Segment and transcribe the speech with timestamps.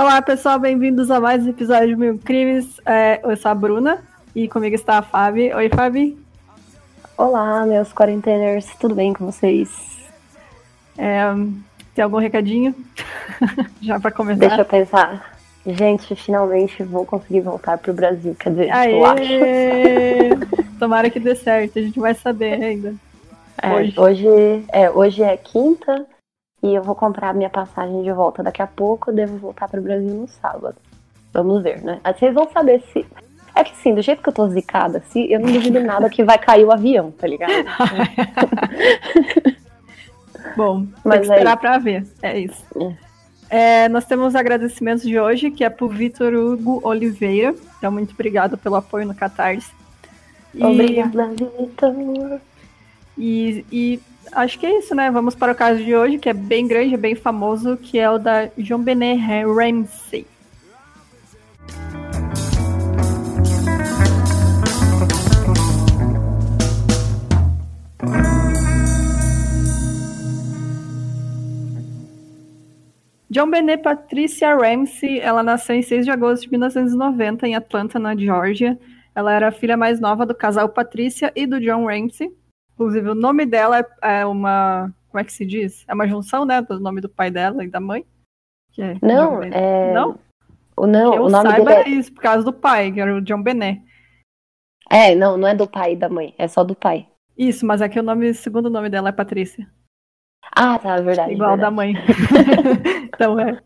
[0.00, 2.80] Olá pessoal, bem-vindos a mais um episódio de Mil Crimes.
[2.86, 4.02] É, eu sou a Bruna
[4.34, 5.52] e comigo está a Fabi.
[5.52, 6.18] Oi, Fabi.
[7.18, 9.68] Olá, meus quarenteners, tudo bem com vocês?
[10.96, 11.20] É,
[11.94, 12.74] tem algum recadinho?
[13.82, 14.40] Já para começar?
[14.40, 15.38] Deixa eu pensar.
[15.66, 18.34] Gente, finalmente vou conseguir voltar pro Brasil.
[18.40, 18.94] Quer dizer, Aê!
[18.94, 20.78] eu acho.
[20.80, 22.94] Tomara que dê certo, a gente vai saber ainda.
[23.60, 24.00] É, Hoje.
[24.00, 24.64] hoje.
[24.72, 26.06] é, hoje é quinta
[26.62, 29.10] e eu vou comprar minha passagem de volta daqui a pouco.
[29.10, 30.76] Eu devo voltar pro Brasil no sábado.
[31.32, 32.00] Vamos ver, né?
[32.04, 33.06] Aí Vocês vão saber se.
[33.54, 36.22] É que sim, do jeito que eu tô zicada, assim, eu não duvido nada que
[36.22, 37.50] vai cair o avião, tá ligado?
[40.56, 42.06] Bom, tem Mas que esperar aí- para ver.
[42.22, 42.64] É isso.
[43.48, 47.54] É, nós temos agradecimentos de hoje, que é pro Vitor Hugo Oliveira.
[47.78, 49.72] Então, muito obrigado pelo apoio no Catarse.
[50.54, 52.40] E, Obrigada, Vitor.
[53.18, 54.00] E, e
[54.32, 55.10] acho que é isso, né?
[55.10, 58.18] Vamos para o caso de hoje, que é bem grande, bem famoso, que é o
[58.18, 60.26] da John Benet Ramsey.
[73.30, 78.16] John Benet Patricia Ramsey, ela nasceu em 6 de agosto de 1990 em Atlanta, na
[78.16, 78.76] Geórgia.
[79.14, 82.39] Ela era a filha mais nova do casal Patricia e do John Ramsey.
[82.80, 84.90] Inclusive, o nome dela é- é uma.
[85.10, 85.84] Como é que se diz?
[85.86, 86.62] É uma junção, né?
[86.62, 88.06] Do nome do pai dela e da mãe.
[88.78, 89.92] É Não, é.
[89.92, 90.18] Não?
[90.74, 92.98] O, não, que eu o nome saiba dele é isso, por causa do pai, que
[92.98, 93.82] era o John Benet.
[94.88, 95.12] é...
[95.12, 95.14] é.
[95.14, 97.06] não, não é do pai e da mãe, é só do pai.
[97.36, 99.68] Isso, mas é que o nome, segundo nome dela é Patrícia.
[100.56, 101.34] Ah, tá, verdade.
[101.34, 101.60] igual verdade.
[101.60, 101.94] da mãe.
[103.14, 103.60] então é.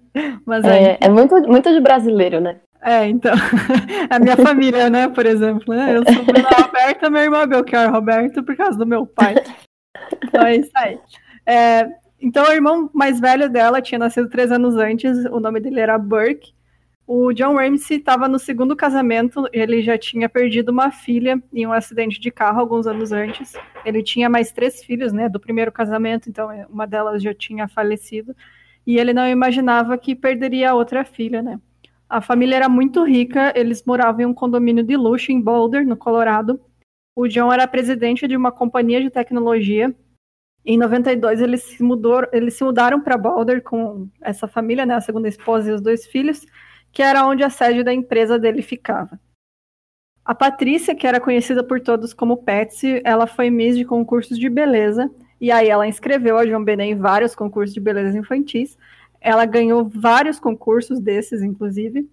[0.45, 0.95] Mas é.
[0.95, 2.61] É, é muito, muito de brasileiro, né?
[2.85, 3.33] É, então.
[4.11, 5.75] A minha família, né, por exemplo.
[5.75, 5.97] Né?
[5.97, 9.37] Eu sou Bruna Roberta, minha irmã Belchior Roberto, por causa do meu pai.
[10.23, 10.99] Então é isso aí.
[11.47, 11.89] É,
[12.21, 15.97] então, o irmão mais velho dela tinha nascido três anos antes, o nome dele era
[15.99, 16.53] Burke.
[17.07, 21.73] O John Ramsey estava no segundo casamento, ele já tinha perdido uma filha em um
[21.73, 23.53] acidente de carro alguns anos antes.
[23.85, 27.69] Ele tinha mais três filhos, né, do primeiro casamento, então é, uma delas já tinha
[27.69, 28.35] falecido.
[28.87, 31.59] E ele não imaginava que perderia a outra filha, né?
[32.15, 35.97] A família era muito rica, eles moravam em um condomínio de luxo em Boulder, no
[35.97, 36.61] Colorado.
[37.13, 39.93] O John era presidente de uma companhia de tecnologia.
[40.65, 45.01] Em 92, eles se, mudou, eles se mudaram para Boulder com essa família, né, a
[45.01, 46.47] segunda esposa e os dois filhos,
[46.93, 49.19] que era onde a sede da empresa dele ficava.
[50.25, 54.49] A Patrícia, que era conhecida por todos como Patsy, ela foi Miss de concursos de
[54.49, 55.11] beleza,
[55.41, 58.79] e aí ela inscreveu a João Benet em vários concursos de beleza infantis.
[59.25, 62.07] Ela ganhou vários concursos desses, inclusive.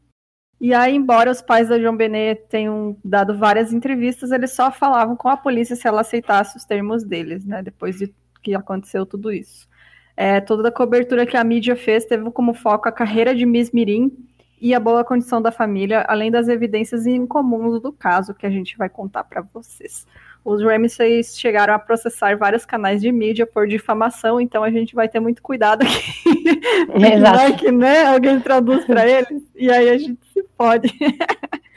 [0.61, 5.17] E aí, embora os pais da João Benet tenham dado várias entrevistas, eles só falavam
[5.17, 7.61] com a polícia se ela aceitasse os termos deles, né?
[7.61, 9.67] Depois de que aconteceu tudo isso.
[10.15, 13.71] É, toda a cobertura que a mídia fez teve como foco a carreira de Miss
[13.71, 14.15] Mirim
[14.61, 18.77] e a boa condição da família, além das evidências incomuns do caso que a gente
[18.77, 20.05] vai contar para vocês.
[20.43, 25.07] Os Ramsays chegaram a processar vários canais de mídia por difamação, então a gente vai
[25.07, 26.59] ter muito cuidado aqui.
[27.13, 27.53] Exato.
[27.57, 30.91] que né, alguém traduz para eles e aí a gente se pode.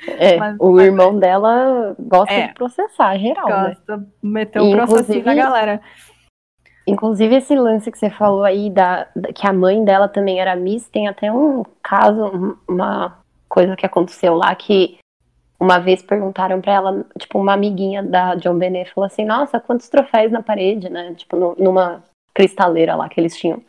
[0.06, 2.47] É, Mas- o irmão dela gosta É.
[2.48, 3.69] de processar geral, né?
[3.86, 5.81] Gosta, meter um processinho Inclusive- na galera.
[6.86, 10.54] Inclusive, esse lance que você falou aí, da, da- que a mãe dela também era
[10.54, 14.98] Miss, tem até um caso, um- uma coisa que aconteceu lá, que
[15.59, 19.88] uma vez perguntaram pra ela, tipo, uma amiguinha da John Benet falou assim, nossa, quantos
[19.88, 21.15] troféus na parede, né?
[21.15, 22.03] Tipo, no- numa
[22.34, 23.62] cristaleira lá que eles tinham.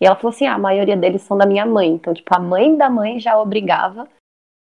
[0.00, 1.88] E ela falou assim, ah, a maioria deles são da minha mãe.
[1.88, 4.08] Então, tipo, a mãe da mãe já obrigava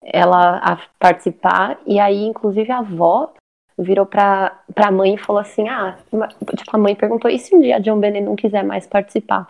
[0.03, 3.33] ela a participar, e aí, inclusive, a avó
[3.77, 5.97] virou pra, pra mãe e falou assim: Ah,
[6.57, 9.49] tipo, a mãe perguntou: e se um dia a John Bennett não quiser mais participar?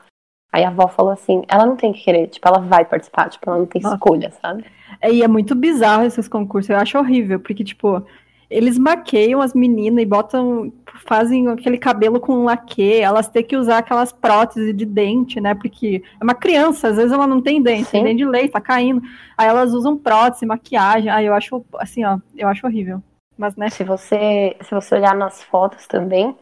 [0.53, 3.49] Aí a avó falou assim: ela não tem que querer, tipo, ela vai participar, tipo,
[3.49, 3.95] ela não tem Nossa.
[3.95, 4.63] escolha, sabe?
[5.01, 8.05] É, E é muito bizarro esses concursos, eu acho horrível, porque, tipo,
[8.49, 10.71] eles maqueiam as meninas e botam,
[11.07, 15.55] fazem aquele cabelo com laque, elas têm que usar aquelas próteses de dente, né?
[15.55, 18.15] Porque é uma criança, às vezes ela não tem dente, tem Sim.
[18.15, 19.01] de leite, tá caindo.
[19.35, 21.09] Aí elas usam prótese, maquiagem.
[21.09, 23.01] Aí eu acho, assim, ó, eu acho horrível.
[23.35, 23.69] Mas, né?
[23.71, 26.35] Se você, se você olhar nas fotos também,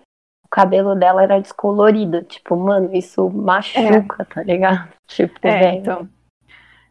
[0.52, 2.22] cabelo dela era descolorido.
[2.24, 4.88] Tipo, mano, isso machuca, tá ligado?
[5.08, 5.78] Tipo, É, velho.
[5.80, 6.10] então.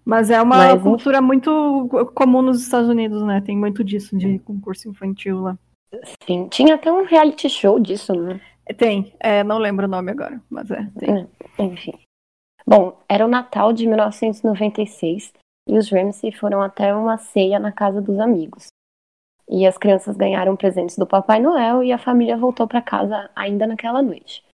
[0.05, 0.83] Mas é uma Mas, enfim.
[0.83, 3.41] cultura muito comum nos Estados Unidos, né?
[3.43, 5.59] Tem muito disso, de concurso infantil lá.
[6.27, 6.49] Sim.
[6.49, 8.41] Tinha até um reality show disso, né?
[8.77, 11.29] Tem, é, não lembro o nome agora, mas é, tem.
[11.59, 11.93] Enfim.
[12.67, 15.33] Bom, era o Natal de 1996
[15.69, 18.69] e os Ramsey foram até uma ceia na casa dos amigos.
[19.49, 23.67] E as crianças ganharam presentes do Papai Noel e a família voltou para casa ainda
[23.67, 24.45] naquela noite.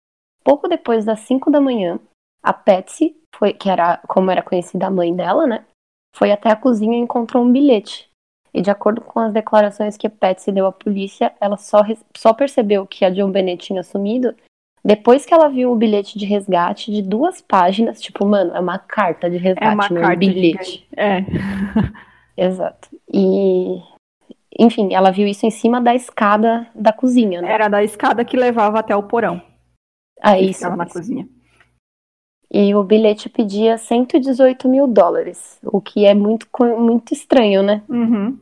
[0.43, 1.99] pouco depois das 5 da manhã,
[2.43, 5.65] a Patsy, foi, que era como era conhecida a mãe dela, né?
[6.15, 8.09] Foi até a cozinha e encontrou um bilhete.
[8.55, 11.83] E de acordo com as declarações que a Patsy deu à polícia, ela só,
[12.17, 14.35] só percebeu que a John Bennett tinha sumido
[14.87, 18.79] depois que ela viu o bilhete de resgate de duas páginas, tipo, mano, é uma
[18.79, 20.87] carta de resgate, é uma não carta um bilhete.
[20.89, 21.01] De...
[21.01, 21.25] É.
[22.47, 22.89] Exato.
[23.13, 23.83] E
[24.59, 27.53] enfim, ela viu isso em cima da escada da cozinha, né?
[27.53, 29.41] Era da escada que levava até o porão.
[30.21, 30.61] Ah, isso.
[30.61, 31.29] Ficava na cozinha.
[32.53, 36.47] E o bilhete pedia 118 mil dólares, o que é muito,
[36.79, 37.83] muito estranho, né?
[37.89, 38.39] Uhum.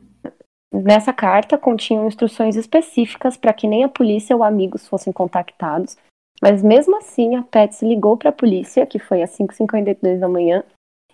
[0.71, 5.97] Nessa carta continham instruções específicas para que nem a polícia ou amigos fossem contactados,
[6.41, 10.63] mas mesmo assim a Patsy ligou para a polícia, que foi às 5h52 da manhã,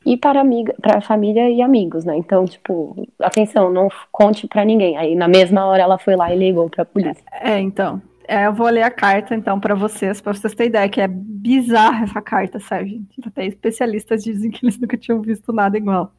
[0.06, 2.18] e para amiga, para família e amigos, né?
[2.18, 4.98] Então, tipo, atenção, não conte para ninguém.
[4.98, 7.24] Aí na mesma hora ela foi lá e ligou para a polícia.
[7.31, 8.01] É, então.
[8.27, 11.07] É, eu vou ler a carta então para vocês, para vocês terem ideia que é
[11.07, 13.06] bizarra essa carta, sabe?
[13.25, 16.13] Até especialistas dizem que eles nunca tinham visto nada igual.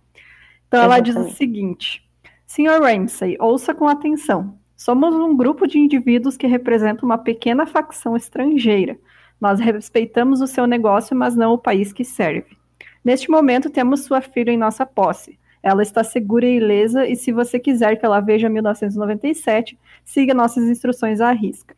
[0.68, 1.10] Então Exatamente.
[1.10, 2.02] ela diz o seguinte:
[2.46, 4.58] Senhor Ramsey, ouça com atenção.
[4.76, 8.98] Somos um grupo de indivíduos que representa uma pequena facção estrangeira.
[9.40, 12.56] Nós respeitamos o seu negócio, mas não o país que serve.
[13.04, 15.38] Neste momento, temos sua filha em nossa posse.
[15.62, 20.64] Ela está segura e ilesa, e se você quiser que ela veja 1997, siga nossas
[20.64, 21.76] instruções à risca.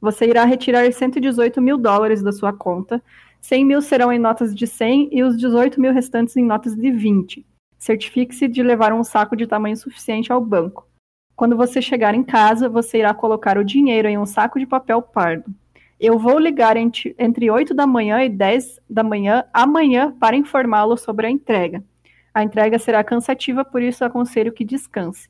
[0.00, 3.02] Você irá retirar 118 mil dólares da sua conta,
[3.40, 6.90] 100 mil serão em notas de 100 e os 18 mil restantes em notas de
[6.90, 7.46] 20.
[7.78, 10.86] Certifique-se de levar um saco de tamanho suficiente ao banco.
[11.34, 15.00] Quando você chegar em casa, você irá colocar o dinheiro em um saco de papel
[15.00, 15.54] pardo.
[16.02, 20.96] Eu vou ligar entre, entre 8 da manhã e 10 da manhã amanhã para informá-lo
[20.96, 21.84] sobre a entrega.
[22.32, 25.28] A entrega será cansativa, por isso aconselho que descanse.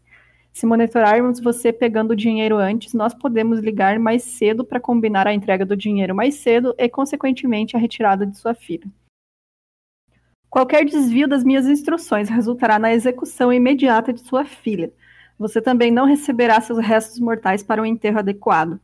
[0.53, 5.35] Se monitorarmos você pegando o dinheiro antes, nós podemos ligar mais cedo para combinar a
[5.35, 8.87] entrega do dinheiro mais cedo e, consequentemente, a retirada de sua filha.
[10.49, 14.93] Qualquer desvio das minhas instruções resultará na execução imediata de sua filha.
[15.37, 18.79] Você também não receberá seus restos mortais para um enterro adequado.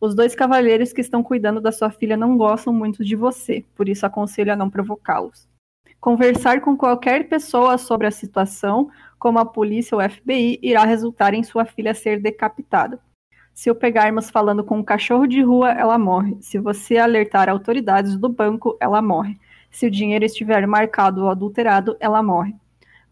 [0.00, 3.86] Os dois cavalheiros que estão cuidando da sua filha não gostam muito de você, por
[3.86, 5.46] isso aconselho a não provocá-los.
[6.00, 8.88] Conversar com qualquer pessoa sobre a situação,
[9.18, 12.98] como a polícia ou FBI, irá resultar em sua filha ser decapitada.
[13.52, 16.38] Se o pegarmos falando com um cachorro de rua, ela morre.
[16.40, 19.38] Se você alertar autoridades do banco, ela morre.
[19.70, 22.54] Se o dinheiro estiver marcado ou adulterado, ela morre.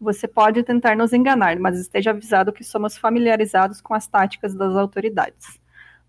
[0.01, 4.75] Você pode tentar nos enganar, mas esteja avisado que somos familiarizados com as táticas das
[4.75, 5.58] autoridades.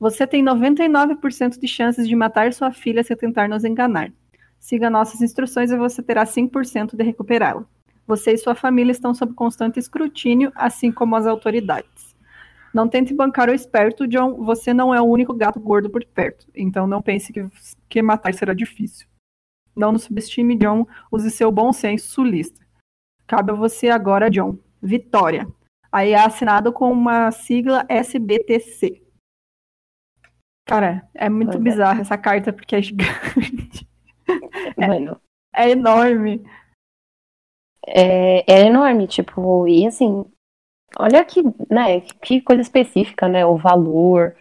[0.00, 4.11] Você tem 99% de chances de matar sua filha se tentar nos enganar.
[4.58, 7.67] Siga nossas instruções e você terá 5% de recuperá-la.
[8.06, 12.17] Você e sua família estão sob constante escrutínio, assim como as autoridades.
[12.73, 14.43] Não tente bancar o esperto, John.
[14.43, 16.46] Você não é o único gato gordo por perto.
[16.55, 17.46] Então não pense que,
[17.87, 19.06] que matar será difícil.
[19.76, 20.87] Não nos subestime, John.
[21.12, 22.64] Use seu bom senso sulista.
[23.26, 24.56] Cabe a você agora, John.
[24.82, 25.46] Vitória.
[25.93, 29.10] Aí é assinado com uma sigla SBTC.
[30.70, 31.64] Cara, é muito pois é.
[31.64, 32.02] bizarro é.
[32.02, 33.88] essa carta porque é gigante.
[34.78, 35.20] Mano.
[35.52, 36.44] É, é enorme.
[37.84, 40.24] É, é enorme, tipo, e assim,
[40.96, 43.44] olha que, né, que coisa específica, né?
[43.44, 44.36] O valor,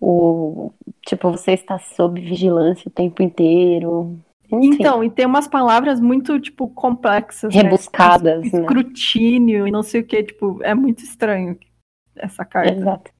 [0.00, 0.70] o
[1.04, 4.20] tipo, você está sob vigilância o tempo inteiro.
[4.44, 4.74] Enfim.
[4.74, 7.52] Então, e tem umas palavras muito, tipo, complexas.
[7.52, 7.62] Né?
[7.62, 8.60] Rebuscadas, né?
[8.60, 9.68] Escrutínio né?
[9.68, 11.58] e não sei o que, tipo, é muito estranho
[12.14, 12.72] essa carta.
[12.72, 13.10] Exato.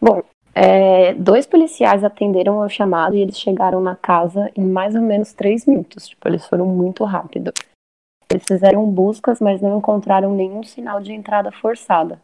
[0.00, 0.22] Bom,
[0.54, 5.32] é, dois policiais atenderam ao chamado e eles chegaram na casa em mais ou menos
[5.32, 6.08] três minutos.
[6.08, 7.52] Tipo, eles foram muito rápido.
[8.30, 12.20] Eles fizeram buscas, mas não encontraram nenhum sinal de entrada forçada.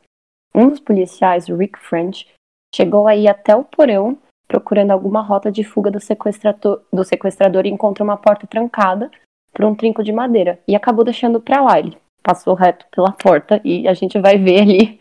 [0.55, 2.27] Um dos policiais, Rick French,
[2.75, 4.17] chegou aí até o porão
[4.49, 9.11] procurando alguma rota de fuga do sequestrador, do sequestrador e encontrou uma porta trancada
[9.53, 11.79] por um trinco de madeira e acabou deixando para lá.
[11.79, 15.01] Ele passou reto pela porta e a gente vai ver ali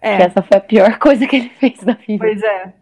[0.00, 0.22] é.
[0.22, 2.24] Essa foi a pior coisa que ele fez na vida.
[2.24, 2.72] Pois é.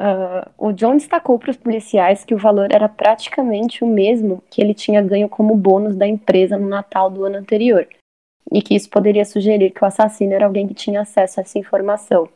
[0.00, 4.60] Uh, o John destacou para os policiais que o valor era praticamente o mesmo que
[4.60, 7.86] ele tinha ganho como bônus da empresa no Natal do ano anterior,
[8.52, 11.58] e que isso poderia sugerir que o assassino era alguém que tinha acesso a essa
[11.58, 12.28] informação.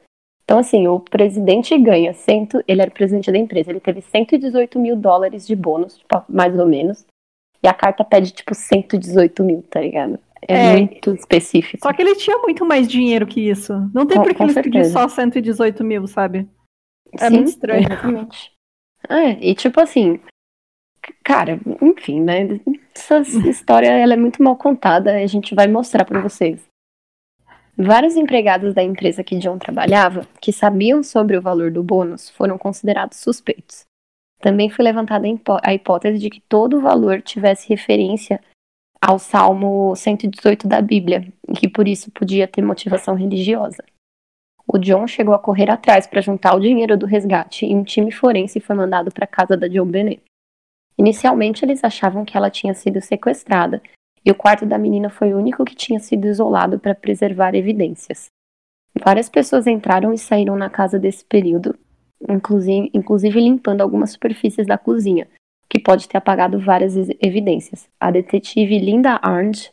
[0.45, 4.97] Então, assim, o presidente ganha, cento, ele era presidente da empresa, ele teve 118 mil
[4.97, 7.05] dólares de bônus, tipo, mais ou menos,
[7.63, 10.19] e a carta pede, tipo, 118 mil, tá ligado?
[10.47, 11.83] É, é, muito específico.
[11.83, 13.73] Só que ele tinha muito mais dinheiro que isso.
[13.93, 16.49] Não tem por que eles pedir só 118 mil, sabe?
[17.19, 17.87] É Sim, muito estranho.
[17.87, 18.53] Exatamente.
[19.09, 20.21] É, e tipo assim,
[21.25, 22.61] cara, enfim, né?
[22.95, 26.67] Essa história ela é muito mal contada, a gente vai mostrar para vocês.
[27.77, 32.59] Vários empregados da empresa que John trabalhava, que sabiam sobre o valor do bônus, foram
[32.59, 33.87] considerados suspeitos.
[34.41, 35.27] também foi levantada
[35.63, 38.41] a hipótese de que todo o valor tivesse referência
[39.01, 43.83] ao Salmo 118 da Bíblia, e que por isso podia ter motivação religiosa.
[44.67, 48.13] O John chegou a correr atrás para juntar o dinheiro do resgate e um time
[48.13, 50.23] forense foi mandado para a casa da John Bennett.
[50.99, 53.81] Inicialmente, eles achavam que ela tinha sido sequestrada
[54.25, 58.27] e o quarto da menina foi o único que tinha sido isolado para preservar evidências.
[59.03, 61.79] Várias pessoas entraram e saíram na casa desse período,
[62.29, 65.29] inclusive, inclusive limpando algumas superfícies da cozinha,
[65.69, 67.89] que pode ter apagado várias evidências.
[68.01, 69.73] A detetive Linda Arndt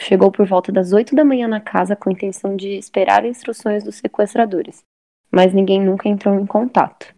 [0.00, 3.84] chegou por volta das 8 da manhã na casa com a intenção de esperar instruções
[3.84, 4.82] dos sequestradores,
[5.30, 7.14] mas ninguém nunca entrou em contato.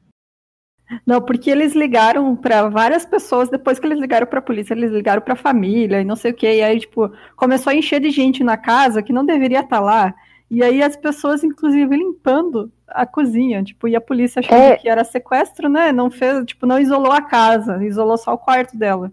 [1.07, 4.91] Não, porque eles ligaram para várias pessoas depois que eles ligaram para a polícia, eles
[4.91, 8.01] ligaram para a família e não sei o que, e aí tipo começou a encher
[8.01, 10.15] de gente na casa que não deveria estar tá lá.
[10.51, 14.77] E aí as pessoas, inclusive, limpando a cozinha, tipo, e a polícia achando é.
[14.77, 15.93] que era sequestro, né?
[15.93, 19.13] Não fez, tipo, não isolou a casa, isolou só o quarto dela.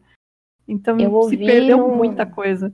[0.68, 0.98] Então
[1.30, 1.96] se perdeu num...
[1.96, 2.74] muita coisa.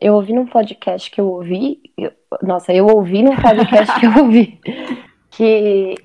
[0.00, 2.12] Eu ouvi num podcast que eu ouvi, eu...
[2.42, 4.60] nossa, eu ouvi num podcast que eu ouvi
[5.30, 5.96] que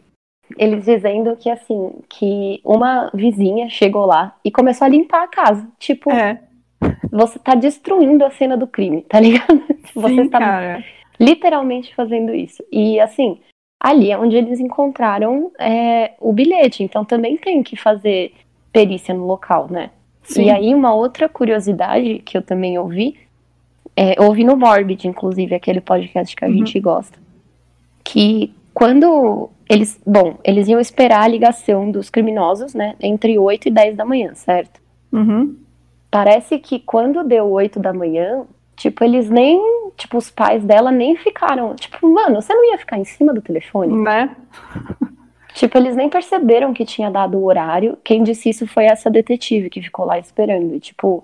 [0.58, 5.68] eles dizendo que assim, que uma vizinha chegou lá e começou a limpar a casa.
[5.80, 6.42] Tipo, é.
[7.12, 9.64] você tá destruindo a cena do crime, tá ligado?
[9.94, 10.84] Você Sim, tá cara.
[11.18, 12.62] literalmente fazendo isso.
[12.70, 13.40] E assim,
[13.86, 16.82] ali é onde eles encontraram é, o bilhete.
[16.82, 18.34] Então também tem que fazer
[18.74, 19.92] perícia no local, né?
[20.24, 20.46] Sim.
[20.46, 23.16] E aí, uma outra curiosidade que eu também ouvi,
[23.96, 26.56] é, ouvi no Morbid, inclusive, aquele podcast que a uhum.
[26.56, 27.20] gente gosta,
[28.04, 33.72] que quando eles, bom, eles iam esperar a ligação dos criminosos, né, entre 8 e
[33.72, 34.82] 10 da manhã, certo?
[35.12, 35.56] Uhum.
[36.10, 39.60] Parece que quando deu 8 da manhã, tipo, eles nem,
[39.98, 43.42] tipo, os pais dela nem ficaram, tipo, mano, você não ia ficar em cima do
[43.42, 43.96] telefone?
[44.04, 44.36] Né?
[45.54, 47.98] Tipo, eles nem perceberam que tinha dado o horário.
[48.04, 50.76] Quem disse isso foi essa detetive que ficou lá esperando.
[50.76, 51.24] E, tipo,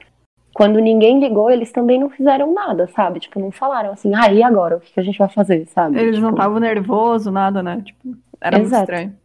[0.54, 3.20] quando ninguém ligou, eles também não fizeram nada, sabe?
[3.20, 4.78] Tipo, não falaram assim, ah, e agora?
[4.78, 6.00] O que a gente vai fazer, sabe?
[6.00, 6.22] Eles tipo...
[6.26, 7.82] não estavam nervosos, nada, né?
[7.86, 8.70] Tipo, era Exato.
[8.70, 9.21] muito estranho.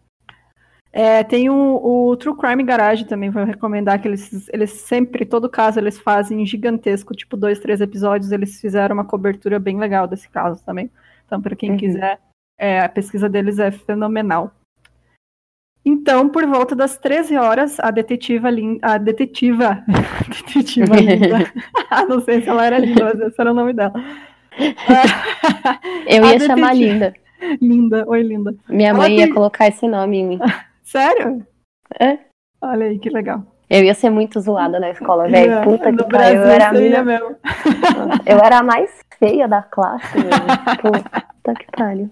[0.98, 5.46] É, tem um, o True Crime Garage também, vou recomendar que eles, eles sempre, todo
[5.46, 10.26] caso, eles fazem gigantesco, tipo dois, três episódios, eles fizeram uma cobertura bem legal desse
[10.26, 10.90] caso também.
[11.26, 11.76] Então, para quem uhum.
[11.76, 12.18] quiser,
[12.58, 14.50] é, a pesquisa deles é fenomenal.
[15.84, 18.78] Então, por volta das 13 horas, a detetiva linda.
[18.80, 19.84] A detetiva.
[20.46, 21.52] detetiva linda.
[22.08, 23.92] não sei se ela era linda, mas esse era o nome dela.
[26.06, 27.12] Eu ia chamar Linda.
[27.60, 28.54] Linda, oi, Linda.
[28.66, 29.18] Minha ela mãe tem...
[29.18, 30.38] ia colocar esse nome em mim.
[30.86, 31.44] Sério?
[32.00, 32.18] É.
[32.62, 33.42] Olha aí, que legal.
[33.68, 35.52] Eu ia ser muito zoada na escola, velho.
[35.52, 36.40] É, Puta que pariu.
[36.40, 37.04] Eu era a minha...
[37.04, 37.36] mesmo.
[38.24, 40.30] Eu era a mais feia da classe, velho.
[40.80, 42.08] Puta que pariu.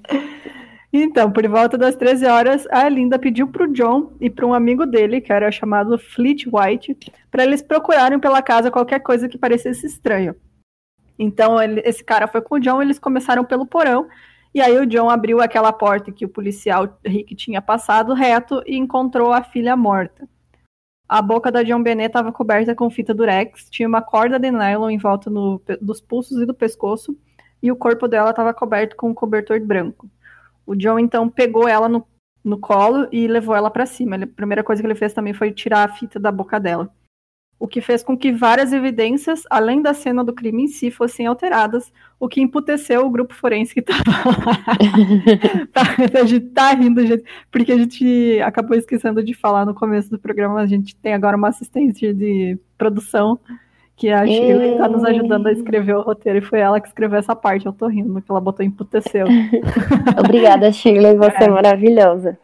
[0.93, 4.55] Então, por volta das 13 horas, a Linda pediu para o John e para um
[4.55, 6.97] amigo dele, que era chamado Fleet White,
[7.31, 10.35] para eles procurarem pela casa qualquer coisa que parecesse estranho.
[11.17, 14.09] Então, ele, esse cara foi com o John, eles começaram pelo porão,
[14.55, 18.77] e aí o John abriu aquela porta que o policial Rick tinha passado reto e
[18.77, 20.29] encontrou a filha morta.
[21.09, 24.91] A boca da John Bennett estava coberta com fita durex, tinha uma corda de nylon
[24.91, 27.19] em volta no, dos pulsos e do pescoço,
[27.63, 30.09] e o corpo dela estava coberto com um cobertor branco.
[30.65, 32.07] O John então pegou ela no,
[32.43, 34.15] no colo e levou ela para cima.
[34.15, 36.91] Ele, a primeira coisa que ele fez também foi tirar a fita da boca dela.
[37.65, 41.27] O que fez com que várias evidências, além da cena do crime em si, fossem
[41.27, 41.91] alteradas,
[42.21, 44.77] o que emputeceu o grupo forense que estava lá.
[45.73, 45.81] Tá,
[46.21, 50.19] a gente tá rindo, gente, porque a gente acabou esquecendo de falar no começo do
[50.19, 53.41] programa, a gente tem agora uma assistente de produção
[53.97, 57.19] que a Shirley está nos ajudando a escrever o roteiro e foi ela que escreveu
[57.19, 57.65] essa parte.
[57.65, 59.27] Eu tô rindo, porque ela botou emputeceu.
[60.23, 62.39] Obrigada, Shirley, você é, é maravilhosa.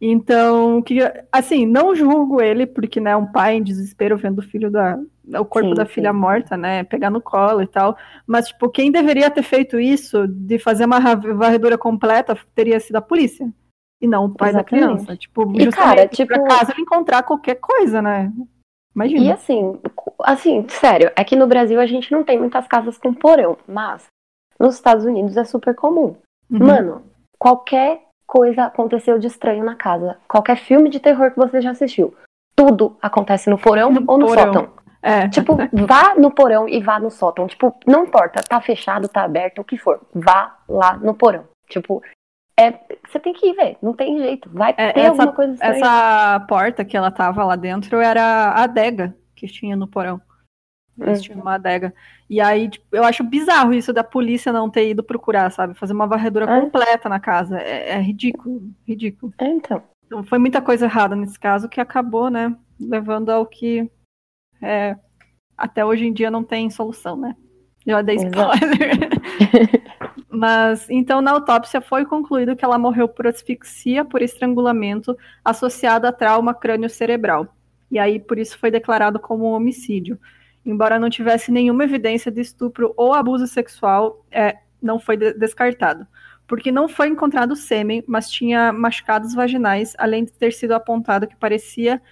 [0.00, 0.98] Então, que,
[1.32, 4.96] assim, não julgo ele, porque, né, um pai em desespero vendo o filho da.
[5.40, 6.18] o corpo sim, da filha sim.
[6.18, 6.84] morta, né?
[6.84, 7.96] Pegar no colo e tal.
[8.24, 13.02] Mas, tipo, quem deveria ter feito isso, de fazer uma varredura completa, teria sido a
[13.02, 13.52] polícia.
[14.00, 14.80] E não o pai Exatamente.
[14.80, 15.16] da criança.
[15.16, 16.32] Tipo, e, justamente cara, tipo...
[16.32, 18.32] pra caso ele encontrar qualquer coisa, né?
[18.94, 19.24] Imagina.
[19.24, 19.78] E assim,
[20.24, 24.06] assim, sério, é que no Brasil a gente não tem muitas casas com porão, mas
[24.58, 26.16] nos Estados Unidos é super comum.
[26.50, 26.66] Uhum.
[26.66, 27.02] Mano,
[27.38, 30.18] qualquer coisa aconteceu de estranho na casa.
[30.28, 32.14] Qualquer filme de terror que você já assistiu.
[32.54, 34.44] Tudo acontece no porão no ou no porão.
[34.44, 34.70] sótão.
[35.00, 35.28] É.
[35.28, 37.46] Tipo, vá no porão e vá no sótão.
[37.46, 40.00] Tipo, não importa, tá fechado, tá aberto, o que for.
[40.14, 41.44] Vá lá no porão.
[41.70, 42.02] Tipo,
[42.58, 42.72] é,
[43.08, 44.50] você tem que ir ver, não tem jeito.
[44.52, 45.76] Vai é, ter essa, alguma coisa estranha.
[45.76, 50.20] Essa porta que ela tava lá dentro era a adega que tinha no porão.
[51.00, 51.22] Eles hum.
[51.22, 51.94] tinham uma adega.
[52.28, 55.74] E aí, tipo, eu acho bizarro isso da polícia não ter ido procurar, sabe?
[55.74, 56.60] Fazer uma varredura é.
[56.60, 57.58] completa na casa.
[57.58, 59.32] É, é, ridículo, ridículo.
[59.38, 59.82] É, então.
[60.06, 63.90] Então, foi muita coisa errada nesse caso que acabou, né, levando ao que
[64.62, 64.96] é,
[65.56, 67.36] até hoje em dia não tem solução, né?
[67.86, 69.08] Já dei spoiler.
[70.30, 76.12] Mas então na autópsia foi concluído que ela morreu por asfixia por estrangulamento associado a
[76.12, 77.48] trauma crânio-cerebral.
[77.90, 80.18] E aí por isso foi declarado como homicídio.
[80.68, 86.06] Embora não tivesse nenhuma evidência de estupro ou abuso sexual, é, não foi de descartado.
[86.46, 91.36] Porque não foi encontrado sêmen, mas tinha machucados vaginais, além de ter sido apontado que
[91.36, 92.02] parecia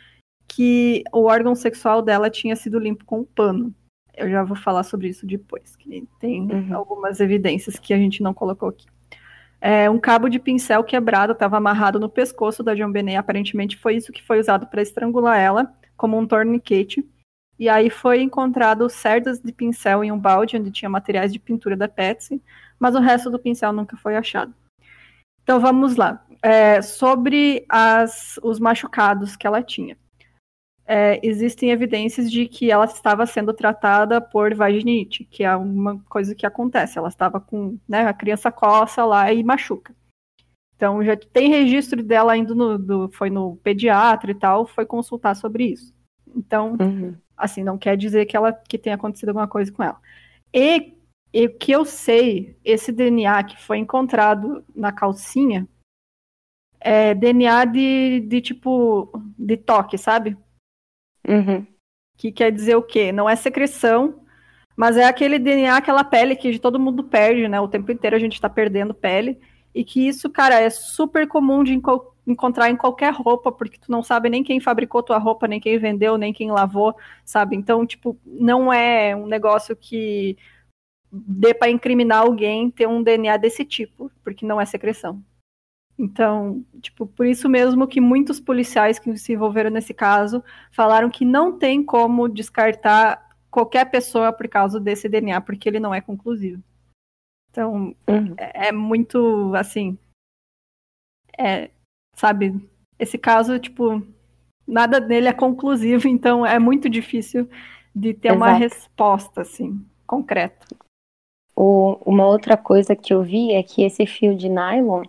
[0.49, 3.75] que o órgão sexual dela tinha sido limpo com um pano.
[4.17, 6.75] Eu já vou falar sobre isso depois, que tem uhum.
[6.75, 8.87] algumas evidências que a gente não colocou aqui.
[9.61, 13.17] É, um cabo de pincel quebrado estava amarrado no pescoço da John Benet.
[13.17, 17.07] Aparentemente foi isso que foi usado para estrangular ela, como um torniquete.
[17.59, 21.77] E aí foi encontrado cerdas de pincel em um balde onde tinha materiais de pintura
[21.77, 22.43] da Patsy,
[22.79, 24.55] mas o resto do pincel nunca foi achado.
[25.43, 26.25] Então vamos lá.
[26.43, 29.97] É, sobre as, os machucados que ela tinha
[30.87, 36.35] é, existem evidências de que ela estava sendo tratada por vaginite, que é uma coisa
[36.35, 36.99] que acontece.
[36.99, 39.95] Ela estava com, né, a criança coça lá e machuca.
[40.77, 45.35] Então já tem registro dela indo no, do, foi no pediatra e tal, foi consultar
[45.35, 45.93] sobre isso.
[46.35, 47.17] Então, uhum.
[47.37, 50.01] Assim, não quer dizer que ela que tenha acontecido alguma coisa com ela.
[50.53, 50.95] E,
[51.35, 55.69] o que eu sei, esse DNA que foi encontrado na calcinha
[56.81, 60.37] é DNA de, de tipo de toque, sabe?
[61.27, 61.67] Uhum.
[62.17, 63.13] Que quer dizer o quê?
[63.13, 64.23] Não é secreção,
[64.77, 67.61] mas é aquele DNA, aquela pele que todo mundo perde, né?
[67.61, 69.39] O tempo inteiro a gente tá perdendo pele.
[69.75, 71.75] E que isso, cara, é super comum de
[72.27, 75.79] encontrar em qualquer roupa, porque tu não sabe nem quem fabricou tua roupa, nem quem
[75.79, 77.57] vendeu, nem quem lavou, sabe?
[77.57, 80.37] Então, tipo, não é um negócio que
[81.11, 85.23] dê para incriminar alguém ter um DNA desse tipo, porque não é secreção.
[85.99, 91.25] Então, tipo, por isso mesmo que muitos policiais que se envolveram nesse caso falaram que
[91.25, 96.63] não tem como descartar qualquer pessoa por causa desse DNA, porque ele não é conclusivo.
[97.51, 98.35] Então, uhum.
[98.37, 99.97] é, é, muito assim.
[101.39, 101.71] É,
[102.17, 102.55] sabe,
[102.99, 104.03] esse caso, tipo,
[104.67, 107.49] nada dele é conclusivo, então é muito difícil
[107.95, 108.43] de ter Exato.
[108.43, 110.67] uma resposta, assim, concreta.
[111.55, 115.05] O, uma outra coisa que eu vi é que esse fio de nylon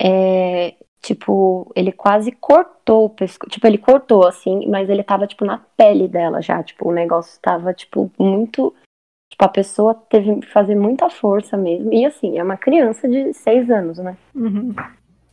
[0.00, 3.50] é, tipo, ele quase cortou o pescoço.
[3.50, 6.62] Tipo, ele cortou, assim, mas ele tava, tipo, na pele dela já.
[6.62, 8.74] Tipo, o negócio tava, tipo, muito.
[9.30, 11.92] Tipo, a pessoa teve que fazer muita força mesmo.
[11.92, 14.16] E assim, é uma criança de seis anos, né?
[14.34, 14.74] Uhum.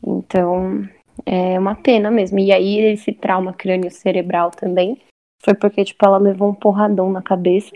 [0.05, 0.87] Então,
[1.25, 2.39] é uma pena mesmo.
[2.39, 5.01] E aí, esse trauma crânio cerebral também
[5.43, 7.71] foi porque, tipo, ela levou um porradão na cabeça.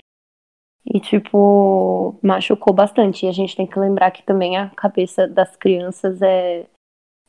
[0.85, 3.25] E, tipo, machucou bastante.
[3.25, 6.65] E a gente tem que lembrar que também a cabeça das crianças é,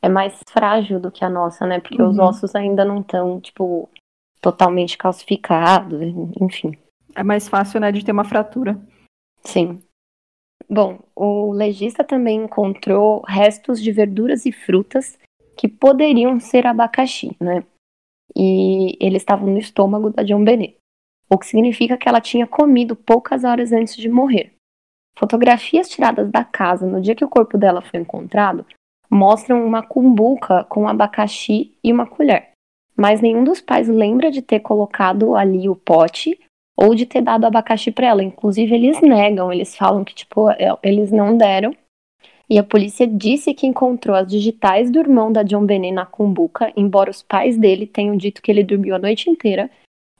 [0.02, 1.80] é mais frágil do que a nossa, né?
[1.80, 2.10] Porque uhum.
[2.10, 3.88] os ossos ainda não estão, tipo,
[4.40, 6.00] totalmente calcificados,
[6.40, 6.72] enfim.
[7.14, 8.78] É mais fácil, né, de ter uma fratura.
[9.42, 9.82] Sim.
[10.68, 15.18] Bom, o legista também encontrou restos de verduras e frutas
[15.56, 17.64] que poderiam ser abacaxi, né?
[18.36, 20.76] E eles estavam no estômago da John Bennett,
[21.30, 24.52] o que significa que ela tinha comido poucas horas antes de morrer.
[25.18, 28.66] Fotografias tiradas da casa no dia que o corpo dela foi encontrado
[29.10, 32.50] mostram uma cumbuca com abacaxi e uma colher.
[32.96, 36.38] Mas nenhum dos pais lembra de ter colocado ali o pote
[36.76, 38.22] ou de ter dado abacaxi para ela.
[38.22, 41.74] Inclusive, eles negam, eles falam que, tipo, é, eles não deram.
[42.48, 46.72] E a polícia disse que encontrou as digitais do irmão da John Benet na cumbuca,
[46.76, 49.68] embora os pais dele tenham dito que ele dormiu a noite inteira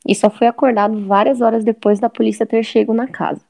[0.07, 3.45] e só foi acordado várias horas depois da polícia ter chegado na casa.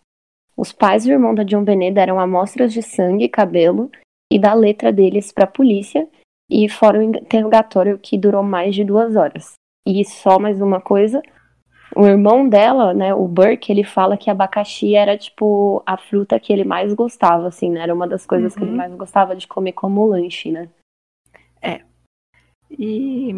[0.56, 3.90] Os pais do irmão da John Benet deram amostras de sangue e cabelo
[4.32, 6.08] e da letra deles para a polícia
[6.50, 9.52] e fora o interrogatório que durou mais de duas horas.
[9.86, 11.22] E só mais uma coisa,
[11.96, 16.52] o irmão dela, né, o Burke, ele fala que abacaxi era tipo a fruta que
[16.52, 17.80] ele mais gostava, assim, né?
[17.80, 18.58] Era uma das coisas uhum.
[18.58, 18.76] que ele uhum.
[18.76, 20.68] mais gostava de comer como lanche, né?
[21.60, 21.80] É.
[22.70, 23.34] E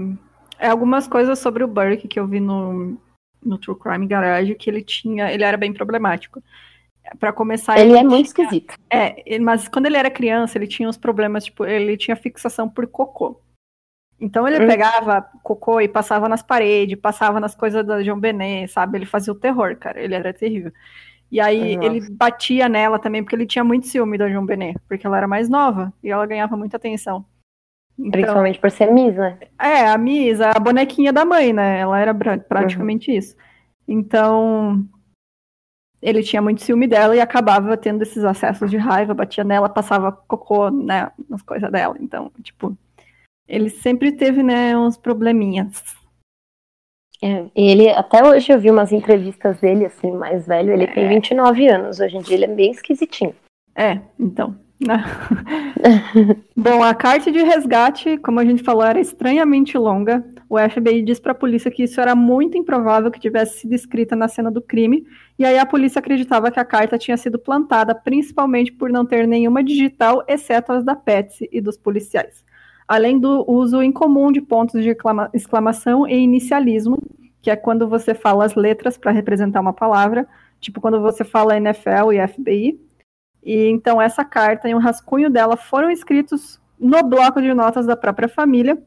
[0.58, 2.96] é algumas coisas sobre o Burke que eu vi no,
[3.44, 6.42] no True Crime Garage que ele tinha, ele era bem problemático
[7.18, 7.78] para começar.
[7.78, 8.74] Ele, ele é tinha, muito esquisito.
[8.90, 12.86] É, mas quando ele era criança, ele tinha uns problemas, tipo, ele tinha fixação por
[12.88, 13.40] cocô.
[14.20, 14.66] Então ele hum.
[14.66, 18.98] pegava cocô e passava nas paredes, passava nas coisas da João Benet, sabe?
[18.98, 20.00] Ele fazia o terror, cara.
[20.00, 20.72] Ele era terrível.
[21.30, 21.88] E aí Nossa.
[21.88, 25.28] ele batia nela também, porque ele tinha muito ciúme da João Benet, porque ela era
[25.28, 27.24] mais nova e ela ganhava muita atenção.
[27.98, 29.38] Então, Principalmente por ser Miss, né?
[29.58, 31.80] É, a Miss, a bonequinha da mãe, né?
[31.80, 33.16] Ela era praticamente uhum.
[33.16, 33.36] isso.
[33.86, 34.86] Então,
[36.00, 40.12] ele tinha muito ciúme dela e acabava tendo esses acessos de raiva, batia nela, passava
[40.12, 41.96] cocô, né, nas coisas dela.
[42.00, 42.76] Então, tipo,
[43.48, 45.82] ele sempre teve, né, uns probleminhas.
[47.22, 50.92] É, ele, até hoje eu vi umas entrevistas dele, assim, mais velho, ele é.
[50.92, 53.34] tem 29 anos, hoje em dia ele é bem esquisitinho.
[53.74, 54.54] É, então.
[54.80, 55.02] Né?
[56.56, 60.24] Bom, a carta de resgate, como a gente falou, era estranhamente longa.
[60.48, 64.14] O FBI diz para a polícia que isso era muito improvável que tivesse sido escrita
[64.14, 65.04] na cena do crime,
[65.36, 69.26] e aí a polícia acreditava que a carta tinha sido plantada principalmente por não ter
[69.26, 72.46] nenhuma digital, exceto as da Patsy e dos policiais
[72.88, 74.96] além do uso incomum de pontos de
[75.34, 76.98] exclamação e inicialismo,
[77.42, 80.26] que é quando você fala as letras para representar uma palavra,
[80.58, 82.80] tipo quando você fala NFL e FBI.
[83.44, 87.96] E então essa carta e um rascunho dela foram escritos no bloco de notas da
[87.96, 88.80] própria família,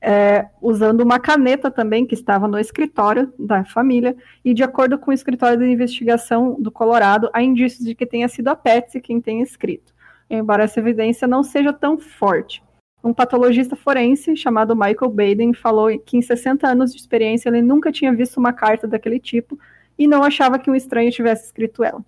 [0.00, 5.10] é, usando uma caneta também que estava no escritório da família, e de acordo com
[5.10, 9.20] o escritório de investigação do Colorado, há indícios de que tenha sido a Patsy quem
[9.20, 9.94] tenha escrito,
[10.28, 12.63] embora essa evidência não seja tão forte
[13.04, 17.92] um patologista forense chamado Michael Baden falou que em 60 anos de experiência ele nunca
[17.92, 19.58] tinha visto uma carta daquele tipo
[19.98, 22.02] e não achava que um estranho tivesse escrito ela.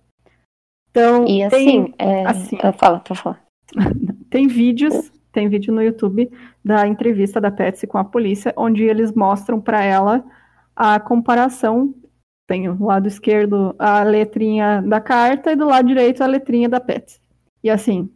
[0.89, 2.25] Então, e assim, tem, é...
[2.25, 3.39] assim fala, tô falando.
[4.27, 6.31] tem vídeos, tem vídeo no YouTube
[6.65, 10.25] da entrevista da Patsy com a polícia, onde eles mostram para ela
[10.75, 11.93] a comparação.
[12.47, 16.79] Tem do lado esquerdo a letrinha da carta e do lado direito a letrinha da
[16.79, 17.19] Patsy.
[17.63, 18.09] E assim,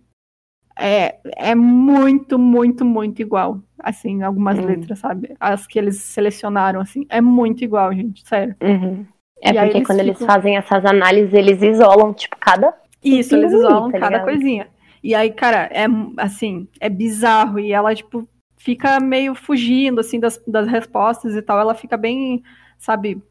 [0.81, 3.59] é, é muito, muito, muito igual.
[3.79, 4.65] Assim, algumas hum.
[4.65, 5.35] letras, sabe?
[5.39, 8.55] As que eles selecionaram, assim, é muito igual, gente, sério.
[8.61, 9.05] Uhum.
[9.41, 10.15] É e porque eles quando ficam...
[10.15, 12.73] eles fazem essas análises, eles isolam, tipo, cada.
[13.03, 14.67] Isso, eles isolam tá cada coisinha.
[15.03, 15.85] E aí, cara, é
[16.17, 17.59] assim, é bizarro.
[17.59, 21.59] E ela, tipo, fica meio fugindo, assim, das, das respostas e tal.
[21.59, 22.43] Ela fica bem,
[22.77, 23.21] sabe,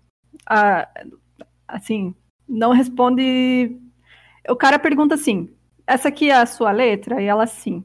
[0.45, 0.89] a,
[1.69, 2.15] assim,
[2.49, 3.77] não responde.
[4.49, 5.49] O cara pergunta assim:
[5.93, 7.21] essa aqui é a sua letra?
[7.21, 7.85] E ela, sim.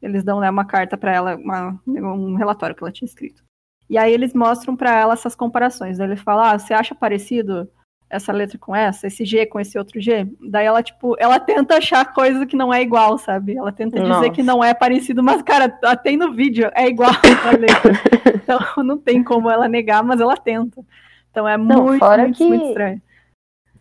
[0.00, 3.42] Eles dão né, uma carta para ela, uma, um relatório que ela tinha escrito.
[3.90, 5.98] E aí eles mostram para ela essas comparações.
[5.98, 7.68] Daí eles falam, ah, você acha parecido
[8.10, 10.26] essa letra com essa, esse G com esse outro G?
[10.50, 13.56] Daí ela, tipo, ela tenta achar coisa que não é igual, sabe?
[13.56, 14.20] Ela tenta Nossa.
[14.20, 15.68] dizer que não é parecido, mas, cara,
[16.02, 17.10] tem no vídeo, é igual
[17.44, 17.92] a letra.
[18.34, 20.84] então não tem como ela negar, mas ela tenta.
[21.30, 22.44] Então é não, muito, muito, que...
[22.44, 23.02] muito estranho.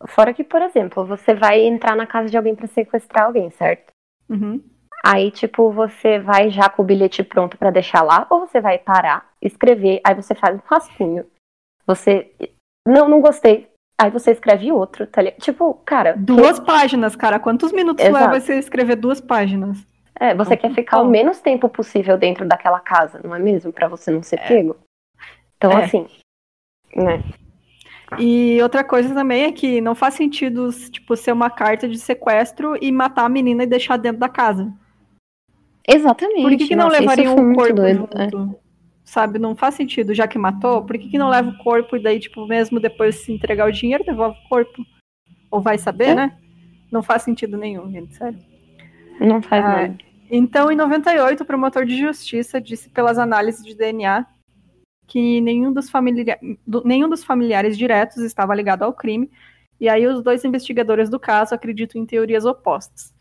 [0.06, 3.92] Fora que, por exemplo, você vai entrar na casa de alguém para sequestrar alguém, certo?
[4.30, 4.62] Uhum.
[5.04, 8.78] Aí, tipo, você vai já com o bilhete pronto para deixar lá, ou você vai
[8.78, 11.26] parar, escrever, aí você faz um rascunho.
[11.86, 12.32] Você.
[12.86, 13.70] Não, não gostei.
[14.00, 15.42] Aí você escreve outro, tá ligado?
[15.42, 16.14] Tipo, cara.
[16.18, 16.66] Duas que...
[16.66, 17.40] páginas, cara.
[17.40, 18.26] Quantos minutos Exato.
[18.26, 19.86] leva você escrever duas páginas?
[20.20, 23.72] É, você então, quer ficar o menos tempo possível dentro daquela casa, não é mesmo?
[23.72, 24.48] para você não ser é.
[24.48, 24.76] pego.
[25.56, 25.84] Então, é.
[25.84, 26.08] assim.
[26.96, 27.24] Né?
[28.18, 32.78] E outra coisa também é que não faz sentido, tipo, ser uma carta de sequestro
[32.82, 34.72] e matar a menina e deixar dentro da casa.
[35.86, 36.42] Exatamente.
[36.42, 38.18] Por que, que não levariam o corpo doido, junto?
[38.18, 38.28] É.
[39.04, 42.04] Sabe, não faz sentido, já que matou, por que, que não leva o corpo e
[42.04, 44.86] daí, tipo, mesmo depois se entregar o dinheiro, devolve o corpo?
[45.50, 46.16] Ou vai saber, é.
[46.16, 46.38] né?
[46.92, 48.40] Não faz sentido nenhum, gente, sério.
[49.20, 49.98] Não faz ah, nada.
[50.30, 54.26] Então, em 98, o promotor de justiça disse pelas análises de DNA
[55.08, 56.38] que nenhum dos, familia
[56.86, 59.32] nenhum dos familiares diretos estava ligado ao crime,
[59.80, 63.16] e aí os dois investigadores do caso acreditam em teorias opostas.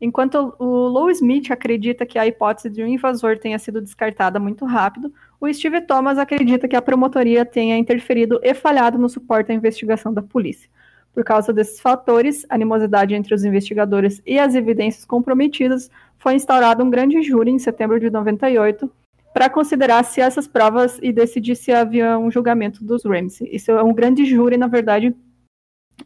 [0.00, 4.64] Enquanto o Lou Smith acredita que a hipótese de um invasor tenha sido descartada muito
[4.64, 9.54] rápido, o Steve Thomas acredita que a promotoria tenha interferido e falhado no suporte à
[9.54, 10.68] investigação da polícia.
[11.14, 16.90] Por causa desses fatores, animosidade entre os investigadores e as evidências comprometidas, foi instaurado um
[16.90, 18.90] grande júri em setembro de 98,
[19.32, 23.48] para considerar se essas provas e decidir se havia um julgamento dos Ramsey.
[23.52, 25.14] Isso é um grande júri, na verdade,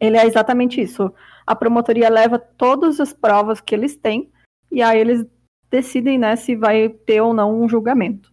[0.01, 1.12] ele é exatamente isso.
[1.47, 4.31] A promotoria leva todas as provas que eles têm
[4.71, 5.27] e aí eles
[5.71, 8.33] decidem né, se vai ter ou não um julgamento.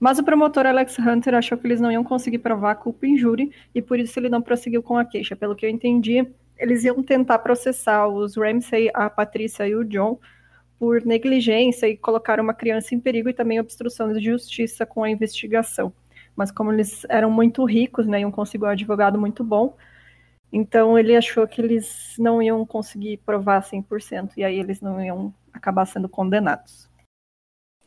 [0.00, 3.16] Mas o promotor Alex Hunter achou que eles não iam conseguir provar a culpa em
[3.16, 5.36] júri e por isso ele não prosseguiu com a queixa.
[5.36, 6.26] Pelo que eu entendi,
[6.58, 10.18] eles iam tentar processar os Ramsey, a Patrícia e o John
[10.78, 15.10] por negligência e colocar uma criança em perigo e também obstrução de justiça com a
[15.10, 15.92] investigação.
[16.36, 19.76] Mas como eles eram muito ricos, né, iam conseguir um advogado muito bom,
[20.52, 25.34] então ele achou que eles não iam conseguir provar 100% e aí eles não iam
[25.52, 26.88] acabar sendo condenados.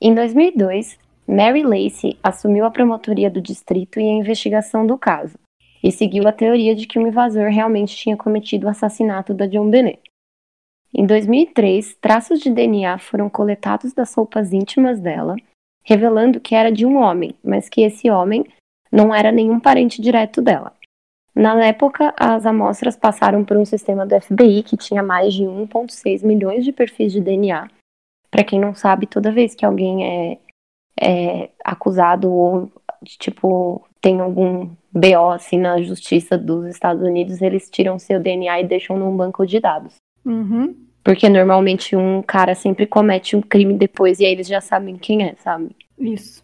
[0.01, 5.37] Em 2002, Mary Lacey assumiu a promotoria do distrito e a investigação do caso,
[5.83, 9.69] e seguiu a teoria de que o invasor realmente tinha cometido o assassinato da John
[9.69, 10.01] Bennett.
[10.93, 15.35] Em 2003, traços de DNA foram coletados das roupas íntimas dela,
[15.83, 18.45] revelando que era de um homem, mas que esse homem
[18.91, 20.73] não era nenhum parente direto dela.
[21.35, 26.25] Na época, as amostras passaram por um sistema do FBI que tinha mais de 1,6
[26.25, 27.69] milhões de perfis de DNA.
[28.31, 30.37] Para quem não sabe, toda vez que alguém é
[30.99, 32.71] é, acusado ou,
[33.03, 38.67] tipo, tem algum BO assim na justiça dos Estados Unidos, eles tiram seu DNA e
[38.67, 39.95] deixam num banco de dados.
[40.27, 40.75] Uhum.
[41.03, 45.23] Porque normalmente um cara sempre comete um crime depois e aí eles já sabem quem
[45.23, 45.69] é, sabe?
[45.97, 46.43] Isso.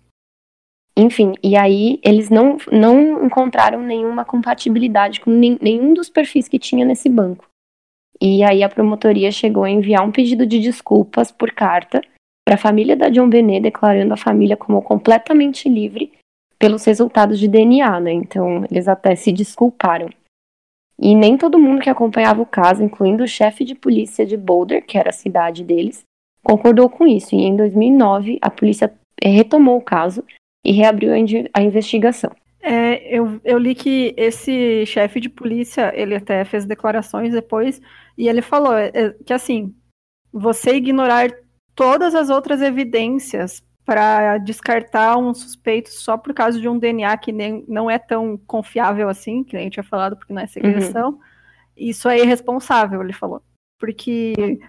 [0.96, 6.86] Enfim, e aí eles não, não encontraram nenhuma compatibilidade com nenhum dos perfis que tinha
[6.86, 7.46] nesse banco.
[8.22, 12.02] E aí a promotoria chegou a enviar um pedido de desculpas por carta
[12.46, 16.14] para a família da John Benet, declarando a família como completamente livre
[16.60, 18.14] pelos resultados de DNA, né?
[18.14, 20.10] Então eles até se desculparam.
[21.06, 24.86] E nem todo mundo que acompanhava o caso, incluindo o chefe de polícia de Boulder,
[24.86, 26.06] que era a cidade deles,
[26.42, 27.36] concordou com isso.
[27.36, 30.24] E em 2009 a polícia eh, retomou o caso
[30.64, 31.12] e reabriu
[31.54, 32.32] a investigação.
[32.62, 37.82] É, eu, eu li que esse chefe de polícia, ele até fez declarações depois,
[38.18, 39.76] e ele falou é, é que assim,
[40.32, 41.30] você ignorar
[41.76, 47.32] todas as outras evidências para descartar um suspeito só por causa de um DNA que
[47.32, 51.10] nem, não é tão confiável assim, que a gente tinha falado, porque não é segregação,
[51.10, 51.20] uhum.
[51.76, 53.42] isso é irresponsável, ele falou.
[53.80, 54.60] Porque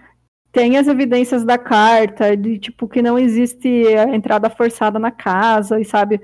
[0.51, 5.79] tem as evidências da carta, de tipo que não existe a entrada forçada na casa,
[5.79, 6.21] e sabe?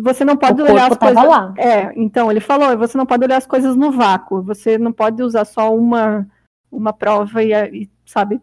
[0.00, 1.24] Você não pode o olhar as coisas.
[1.24, 1.52] Lá.
[1.58, 5.22] É, então ele falou, você não pode olhar as coisas no vácuo, você não pode
[5.22, 6.26] usar só uma,
[6.70, 8.40] uma prova e, e sabe,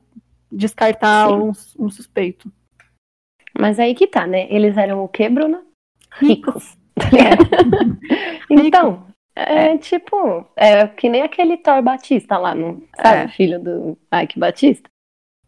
[0.52, 2.52] descartar um, um, suspeito.
[3.58, 4.48] Mas aí que tá, né?
[4.50, 5.62] Eles eram o quê, Bruna?
[6.20, 6.78] Ricos.
[7.02, 8.54] É.
[8.54, 13.24] então, é, tipo, é que nem aquele Thor Batista lá, no, sabe?
[13.24, 13.28] É.
[13.30, 14.90] Filho do Ike Batista.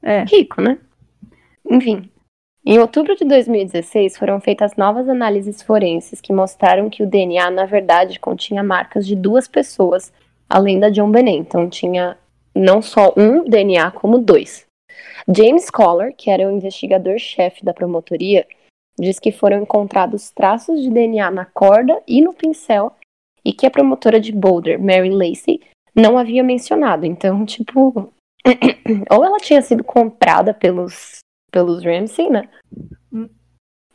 [0.01, 0.23] É.
[0.23, 0.77] Rico, né?
[1.69, 2.09] Enfim.
[2.65, 7.65] Em outubro de 2016, foram feitas novas análises forenses que mostraram que o DNA, na
[7.65, 10.13] verdade, continha marcas de duas pessoas,
[10.49, 11.39] além da John Benet.
[11.39, 12.17] Então, tinha
[12.55, 14.65] não só um DNA, como dois.
[15.27, 18.45] James Collar, que era o investigador-chefe da promotoria,
[18.99, 22.91] diz que foram encontrados traços de DNA na corda e no pincel
[23.43, 25.61] e que a promotora de Boulder, Mary Lacey,
[25.95, 27.05] não havia mencionado.
[27.05, 28.11] Então, tipo,
[29.11, 31.19] ou ela tinha sido comprada pelos,
[31.51, 32.49] pelos Ramsey, né?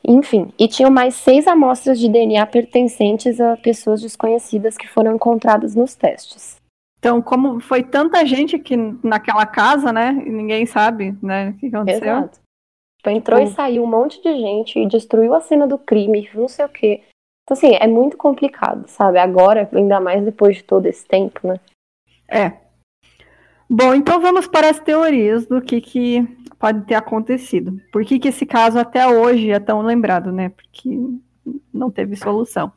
[0.05, 5.75] Enfim, e tinham mais seis amostras de DNA pertencentes a pessoas desconhecidas que foram encontradas
[5.75, 6.58] nos testes.
[6.99, 10.23] Então, como foi tanta gente aqui naquela casa, né?
[10.27, 11.51] E ninguém sabe, né?
[11.51, 12.03] O que aconteceu.
[12.03, 12.41] Exato.
[12.99, 16.49] Tipo, entrou e saiu um monte de gente e destruiu a cena do crime, não
[16.49, 17.03] sei o quê.
[17.45, 19.19] Então, assim, é muito complicado, sabe?
[19.19, 21.61] Agora, ainda mais depois de todo esse tempo, né?
[22.29, 22.53] É,
[23.71, 26.27] Bom, então vamos para as teorias do que, que
[26.59, 27.79] pode ter acontecido.
[27.93, 30.49] Por que, que esse caso até hoje é tão lembrado, né?
[30.49, 30.99] Porque
[31.73, 32.73] não teve solução.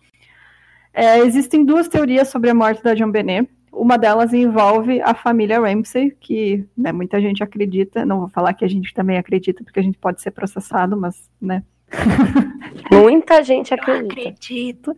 [0.93, 3.49] É, existem duas teorias sobre a morte da John Benet.
[3.71, 8.05] Uma delas envolve a família Ramsey, que né, muita gente acredita.
[8.05, 11.29] Não vou falar que a gente também acredita, porque a gente pode ser processado, mas,
[11.41, 11.63] né?
[12.91, 14.19] Muita gente acredita.
[14.19, 14.95] Eu acredito.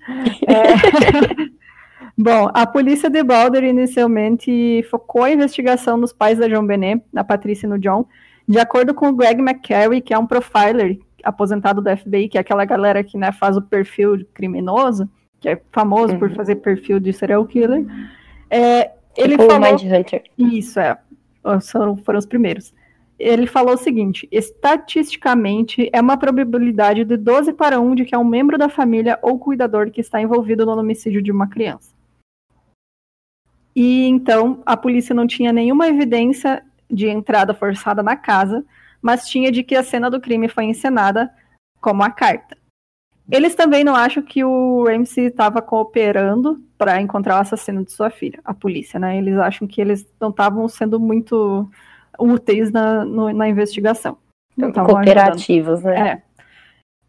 [0.48, 1.54] É...
[2.18, 7.24] Bom, a polícia de Boulder inicialmente focou a investigação nos pais da John Benet, na
[7.24, 8.06] Patrícia e no John.
[8.48, 12.42] De acordo com o Greg McCary, que é um profiler aposentado do FBI, que é
[12.42, 15.10] aquela galera que né, faz o perfil criminoso,
[15.40, 16.20] que é famoso uhum.
[16.20, 17.86] por fazer perfil de serial killer.
[18.54, 19.60] É, ele falou...
[19.60, 20.24] Mindhunter.
[20.38, 20.96] Isso, é.
[21.72, 22.72] Foram, foram os primeiros.
[23.18, 28.18] Ele falou o seguinte: estatisticamente, é uma probabilidade de 12 para 1 de que é
[28.18, 31.92] um membro da família ou cuidador que está envolvido no homicídio de uma criança.
[33.76, 38.64] E então a polícia não tinha nenhuma evidência de entrada forçada na casa,
[39.02, 41.34] mas tinha de que a cena do crime foi encenada
[41.82, 42.56] como a carta.
[43.32, 48.10] Eles também não acham que o Ramsey estava cooperando para encontrar o assassino de sua
[48.10, 49.18] filha, a polícia, né?
[49.18, 51.70] Eles acham que eles não estavam sendo muito
[52.20, 54.18] úteis na, no, na investigação.
[54.86, 56.10] Cooperativos, né?
[56.10, 56.22] É.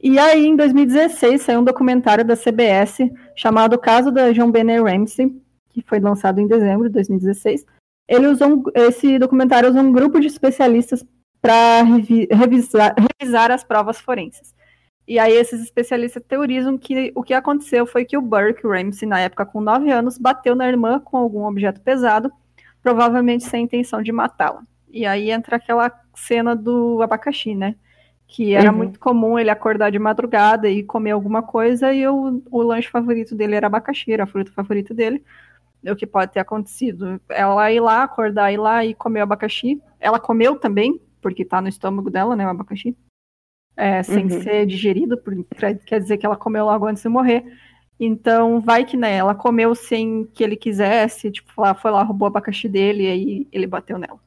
[0.01, 2.99] E aí, em 2016, saiu um documentário da CBS
[3.35, 5.35] chamado Caso da John Benner Ramsey,
[5.71, 7.65] que foi lançado em dezembro de 2016.
[8.07, 11.05] Ele usou um, esse documentário usou um grupo de especialistas
[11.41, 14.54] para revi, revisar, revisar as provas forenses.
[15.07, 19.21] E aí esses especialistas teorizam que o que aconteceu foi que o Burke Ramsey, na
[19.21, 22.33] época com 9 anos, bateu na irmã com algum objeto pesado,
[22.83, 24.63] provavelmente sem intenção de matá-la.
[24.91, 27.75] E aí entra aquela cena do abacaxi, né?
[28.27, 28.79] Que era uhum.
[28.79, 33.35] muito comum ele acordar de madrugada e comer alguma coisa, e o, o lanche favorito
[33.35, 35.23] dele era abacaxi, era a fruta favorita dele
[35.91, 37.21] o que pode ter acontecido.
[37.29, 39.81] Ela ir lá, acordar, ir lá e comer o abacaxi.
[40.01, 42.97] Ela comeu também, porque tá no estômago dela, né, o abacaxi.
[43.77, 44.43] É, sem uhum.
[44.43, 45.21] ser digerido,
[45.87, 47.45] quer dizer que ela comeu logo antes de morrer.
[47.99, 52.31] Então, vai que, né, ela comeu sem que ele quisesse, tipo, foi lá, roubou o
[52.31, 54.19] abacaxi dele e aí ele bateu nela.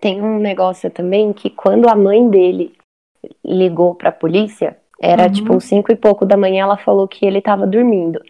[0.00, 2.74] Tem um negócio também que quando a mãe dele
[3.44, 5.32] ligou para a polícia, Era Uhum.
[5.32, 8.22] tipo cinco e pouco da manhã, ela falou que ele tava dormindo.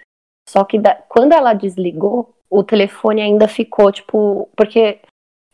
[0.48, 4.48] Só que da- quando ela desligou, o telefone ainda ficou, tipo.
[4.56, 5.00] Porque,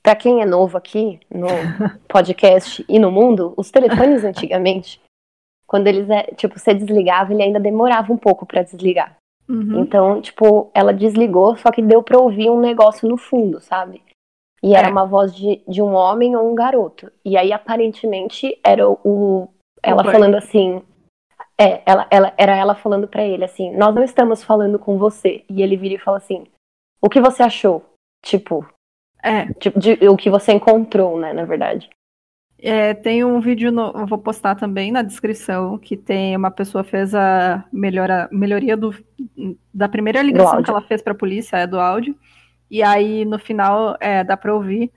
[0.03, 1.47] pra quem é novo aqui no
[2.09, 5.01] podcast e no mundo, os telefones antigamente,
[5.67, 9.17] quando eles, é, tipo, você desligava, ele ainda demorava um pouco pra desligar.
[9.49, 9.81] Uhum.
[9.81, 14.03] Então, tipo, ela desligou, só que deu pra ouvir um negócio no fundo, sabe?
[14.63, 14.91] E era É.
[14.91, 17.11] uma voz de, de um homem ou um garoto.
[17.25, 18.99] E aí, aparentemente, era o.
[19.05, 19.49] o-
[19.83, 20.13] ela Burt.
[20.15, 20.83] falando assim.
[21.61, 25.45] É, ela, ela, era ela falando pra ele assim: Nós não estamos falando com você.
[25.49, 26.45] E ele vira e fala assim:
[27.01, 27.85] O que você achou?
[28.25, 28.67] Tipo,
[29.29, 31.89] É, tipo de- o que você encontrou, né, na verdade.
[32.61, 36.83] é, tem um vídeo, no, eu vou postar também na descrição, que tem uma pessoa
[36.83, 38.93] fez a melhora, melhoria do,
[39.73, 42.19] da primeira ligação que ela fez pra polícia, é do áudio.
[42.69, 44.91] E aí, no final, é, dá pra ouvir,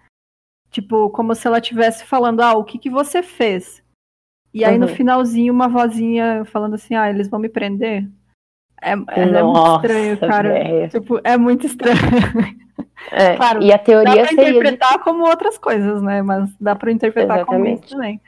[0.72, 3.84] tipo, como se ela estivesse falando, ah, o que, que você fez?
[4.54, 4.96] E aí, no Uhum.
[4.96, 8.10] finalzinho, uma vozinha falando assim, ah, eles vão me prender?
[8.82, 10.50] É, é muito Nossa, estranho, cara.
[10.50, 10.89] velho.
[10.89, 11.98] Tipo, é muito estranho.
[13.12, 16.22] É, Claro, e a Dá teoria pra seria de interpretar como outras coisas, né?
[16.22, 17.86] Mas dá pra interpretar como Exatamente.
[17.86, 18.22] isso também.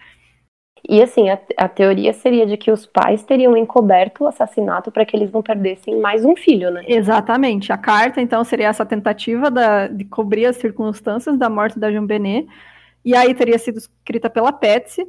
[0.88, 5.06] E assim, a, a teoria seria de que os pais teriam encoberto o assassinato para
[5.06, 6.84] que eles não perdessem mais um filho, né?
[6.88, 7.72] Exatamente.
[7.72, 12.06] A carta, então, seria essa tentativa da- de cobrir as circunstâncias da morte da Jean
[12.06, 12.48] Benet.
[13.06, 15.08] E aí teria sido escrita pela Patsy.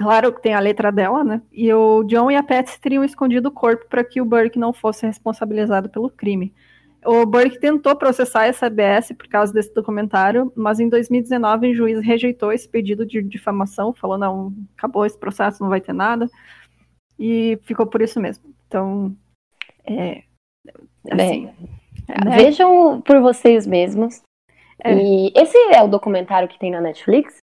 [0.00, 1.42] Claro que tem a letra dela, né?
[1.52, 4.72] E o John e a Patsy teriam escondido o corpo para que o Burke não
[4.72, 6.54] fosse responsabilizado pelo crime.
[7.04, 12.00] O Burke tentou processar essa ABS por causa desse documentário, mas em 2019 o juiz
[12.02, 16.30] rejeitou esse pedido de difamação, falou: não, acabou esse processo, não vai ter nada.
[17.18, 18.44] E ficou por isso mesmo.
[18.66, 19.14] Então,
[19.84, 20.22] é.
[21.10, 21.44] Assim,
[22.24, 22.36] né?
[22.36, 24.22] Vejam por vocês mesmos.
[24.82, 24.94] É.
[24.94, 27.36] E esse é o documentário que tem na Netflix?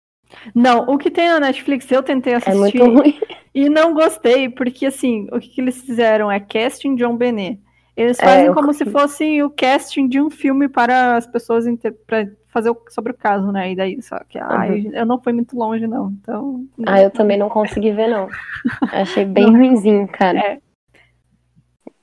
[0.53, 3.19] Não, o que tem na Netflix eu tentei É assistir muito ruim.
[3.55, 7.59] e não gostei, porque assim, o que, que eles fizeram é casting John Benet.
[7.95, 11.65] Eles É, fazem eu- como se fosse o casting de um filme para as pessoas
[12.05, 13.71] para fazer o- sobre o caso, né?
[13.71, 16.11] E daí, só que ai, eu não fui muito longe, não.
[16.21, 16.65] Então.
[16.85, 18.27] Ah, eu também não consegui ver, não.
[18.93, 20.39] Achei bem ruinzinho, cara.
[20.39, 20.59] É.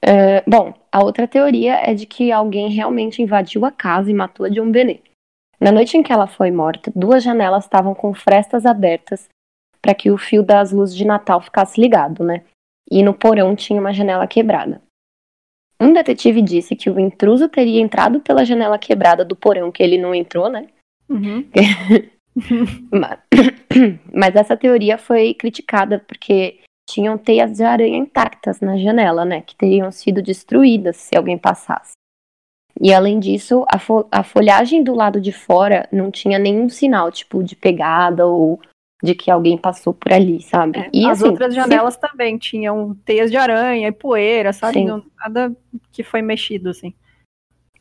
[0.07, 4.45] É, bom, a outra teoria é de que alguém realmente invadiu a casa e matou
[4.45, 5.03] a John Benet.
[5.61, 9.29] Na noite em que ela foi morta, duas janelas estavam com frestas abertas
[9.81, 12.43] para que o fio das luzes de Natal ficasse ligado, né?
[12.91, 14.83] E no porão tinha uma janela quebrada.
[15.81, 19.99] Um detetive disse que o intruso teria entrado pela janela quebrada do porão que ele
[19.99, 20.69] não entrou, né?
[21.09, 21.47] Uhum.
[22.93, 23.19] Ma-
[24.13, 29.41] Mas essa teoria foi criticada porque tinham teias de aranha intactas na janela, né?
[29.41, 31.93] Que teriam sido destruídas se alguém passasse.
[32.81, 37.11] E além disso, a, fo- a folhagem do lado de fora não tinha nenhum sinal,
[37.13, 38.61] tipo, de pegada ou
[39.03, 40.79] de que alguém passou por ali, sabe?
[40.79, 44.75] É, E As assim, outras se- janelas também tinham teias de aranha e poeira, sabe?
[44.75, 44.87] Sim.
[44.87, 45.55] Não- nada
[45.93, 46.93] que foi mexido, assim.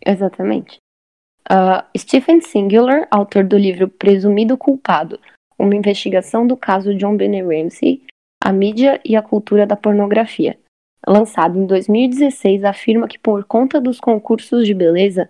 [0.06, 0.78] Exatamente.
[1.50, 5.20] Ah, Stephen Singular, autor do livro Presumido Culpado,
[5.58, 8.04] uma investigação do caso John Benet Ramsey,
[8.44, 10.58] a mídia e a cultura da pornografia.
[11.08, 15.30] Lançado em 2016, afirma que por conta dos concursos de beleza,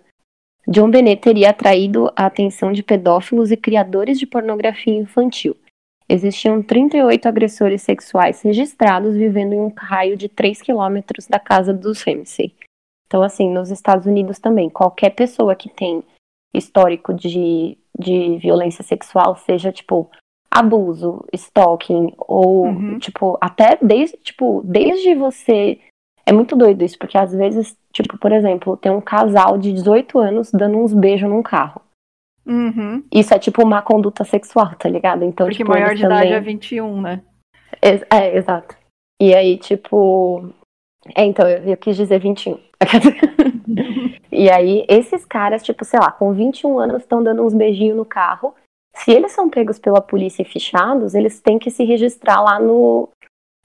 [0.66, 5.56] John Benet teria atraído a atenção de pedófilos e criadores de pornografia infantil.
[6.08, 12.02] Existiam 38 agressores sexuais registrados vivendo em um raio de 3 quilômetros da casa dos
[12.02, 12.54] Ramsey.
[13.06, 16.02] Então, assim, nos Estados Unidos também, qualquer pessoa que tem
[16.54, 20.10] histórico de, de violência sexual, seja, tipo,
[20.54, 22.98] abuso, stalking, ou, Uhum.
[22.98, 25.78] tipo, até desde, tipo, desde você...
[26.26, 30.18] É muito doido isso, porque às vezes, tipo, por exemplo, tem um casal de 18
[30.18, 31.82] anos dando uns beijos num carro.
[32.46, 33.02] Uhum.
[33.12, 35.22] Isso é, tipo, uma conduta sexual, tá ligado?
[35.24, 36.32] Então, Porque tipo, maior de idade também...
[36.32, 37.22] é 21, né?
[37.82, 38.74] Ex- É, exato.
[39.20, 40.48] E aí, tipo.
[41.14, 42.58] É, então, eu, eu quis dizer 21.
[44.32, 48.04] e aí, esses caras, tipo, sei lá, com 21 anos estão dando uns beijinhos no
[48.04, 48.54] carro.
[48.94, 53.08] Se eles são pegos pela polícia e fichados, eles têm que se registrar lá no,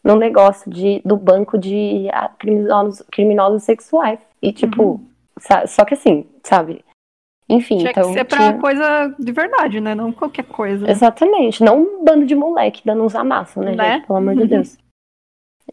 [0.04, 2.08] no negócio de, do banco de
[2.40, 4.20] criminosos, criminosos sexuais.
[4.42, 5.08] E, tipo, Uhum.
[5.68, 6.84] só que assim, sabe?
[7.48, 8.08] Enfim, Tinha então.
[8.10, 9.96] que ser pra tinha- coisa de verdade, né?
[9.96, 10.90] Não qualquer coisa.
[10.90, 13.94] Exatamente, não um bando de moleque dando uns amassos, né, Né?
[13.94, 14.08] gente?
[14.08, 14.78] Pelo amor de Deus.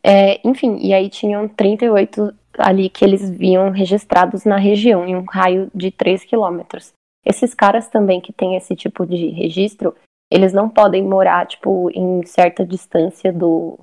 [0.03, 5.25] É, enfim, e aí tinham 38 ali que eles viam registrados na região, em um
[5.25, 6.93] raio de 3 quilômetros.
[7.27, 9.95] Esses caras também que têm esse tipo de registro,
[10.33, 13.79] eles não podem morar, tipo, em certa distância do.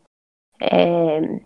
[0.62, 1.40] é,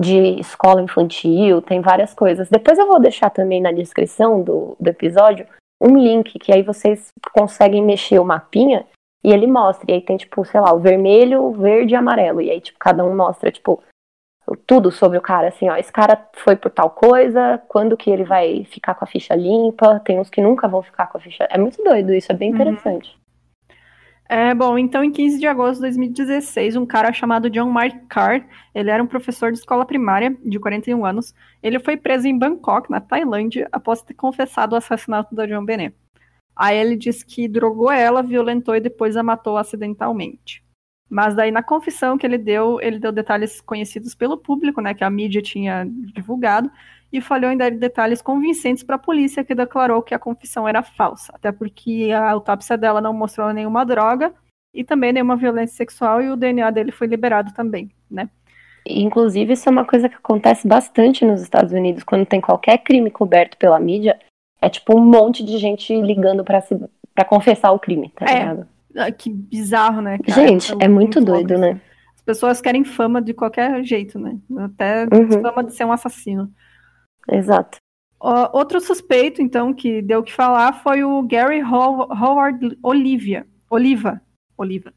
[0.00, 2.48] de escola infantil, tem várias coisas.
[2.48, 5.46] Depois eu vou deixar também na descrição do, do episódio
[5.80, 8.86] um link que aí vocês conseguem mexer o mapinha
[9.22, 12.40] E ele mostra, e aí tem, tipo, sei lá, o vermelho, o verde e amarelo.
[12.40, 13.82] E aí, tipo, cada um mostra, tipo,
[14.66, 18.24] tudo sobre o cara, assim, ó, esse cara foi por tal coisa, quando que ele
[18.24, 21.46] vai ficar com a ficha limpa, tem uns que nunca vão ficar com a ficha.
[21.50, 22.56] É muito doido isso, é bem uhum.
[22.56, 23.08] interessante.
[23.10, 23.24] Uhum.
[24.26, 28.46] É, bom, então em 15 de agosto de 2016, um cara chamado John Mark Carr,
[28.74, 32.90] ele era um professor de escola primária de 41 anos, ele foi preso em Bangkok,
[32.90, 35.94] na Tailândia, após ter confessado o assassinato da John Benet.
[36.56, 40.63] Aí ele disse que drogou ela, violentou e depois a matou acidentalmente.
[41.08, 45.04] Mas daí na confissão que ele deu, ele deu detalhes conhecidos pelo público, né, que
[45.04, 46.70] a mídia tinha divulgado,
[47.12, 50.82] e falhou em dar detalhes convincentes para a polícia, que declarou que a confissão era
[50.82, 54.32] falsa, até porque a autópsia dela não mostrou nenhuma droga
[54.74, 58.28] e também nenhuma violência sexual e o DNA dele foi liberado também, né?
[58.86, 63.10] Inclusive, isso é uma coisa que acontece bastante nos Estados Unidos, quando tem qualquer crime
[63.10, 64.18] coberto pela mídia,
[64.60, 66.76] é tipo um monte de gente ligando para se...
[67.14, 68.38] para confessar o crime, tá é.
[68.40, 68.73] ligado?
[68.96, 70.18] Ah, que bizarro, né?
[70.18, 70.46] Cara?
[70.46, 71.80] Gente, é, é muito doido, né?
[72.14, 74.38] As pessoas querem fama de qualquer jeito, né?
[74.58, 75.42] Até uhum.
[75.42, 76.50] fama de ser um assassino.
[77.30, 77.78] Exato.
[78.52, 84.20] outro suspeito, então, que deu o que falar foi o Gary Howard Olivia, Oliva,
[84.56, 84.92] Oliva,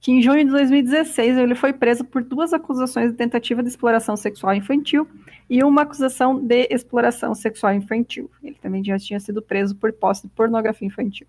[0.00, 4.16] que em junho de 2016 ele foi preso por duas acusações de tentativa de exploração
[4.16, 5.08] sexual infantil
[5.48, 8.28] e uma acusação de exploração sexual infantil.
[8.42, 11.26] Ele também já tinha sido preso por posse de pornografia infantil.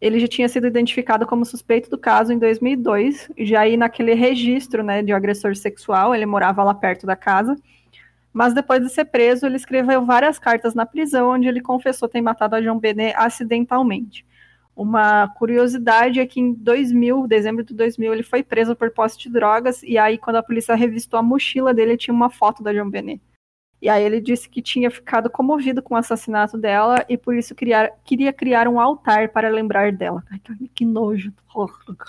[0.00, 4.82] Ele já tinha sido identificado como suspeito do caso em 2002, já aí naquele registro
[4.82, 7.56] né, de agressor sexual, ele morava lá perto da casa,
[8.32, 12.20] mas depois de ser preso, ele escreveu várias cartas na prisão onde ele confessou ter
[12.20, 14.24] matado a João Benet acidentalmente.
[14.76, 19.28] Uma curiosidade é que em 2000, dezembro de 2000, ele foi preso por posse de
[19.28, 22.88] drogas e aí quando a polícia revistou a mochila dele, tinha uma foto da João
[22.88, 23.20] Benet.
[23.80, 27.54] E aí ele disse que tinha ficado comovido com o assassinato dela e por isso
[27.54, 30.22] criar, queria criar um altar para lembrar dela.
[30.30, 30.40] Ai,
[30.74, 31.32] que nojo.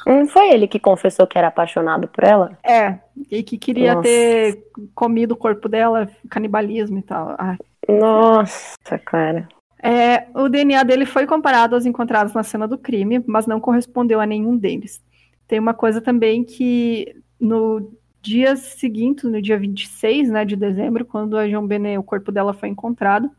[0.05, 2.57] Não foi ele que confessou que era apaixonado por ela?
[2.63, 2.99] É,
[3.31, 4.07] e que queria Nossa.
[4.07, 4.63] ter
[4.93, 7.35] comido o corpo dela, canibalismo e tal.
[7.37, 7.57] Ai.
[7.87, 9.47] Nossa, cara.
[9.81, 14.19] É, o DNA dele foi comparado aos encontrados na cena do crime, mas não correspondeu
[14.19, 15.01] a nenhum deles.
[15.47, 17.91] Tem uma coisa também que no
[18.21, 22.53] dia seguinte, no dia 26 né, de dezembro, quando a João Benet, o corpo dela
[22.53, 23.31] foi encontrado,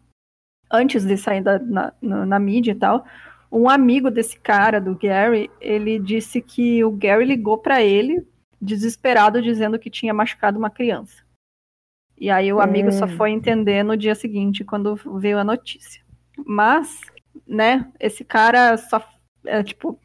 [0.70, 3.04] antes de sair da, na, na, na, mídia e tal,
[3.50, 8.26] um amigo desse cara, do Gary, ele disse que o Gary ligou para ele,
[8.60, 11.22] desesperado, dizendo que tinha machucado uma criança.
[12.16, 12.92] E aí o amigo hum.
[12.92, 16.02] só foi entender no dia seguinte, quando veio a notícia.
[16.46, 17.00] Mas,
[17.46, 19.02] né, esse cara só,
[19.44, 19.98] é, tipo,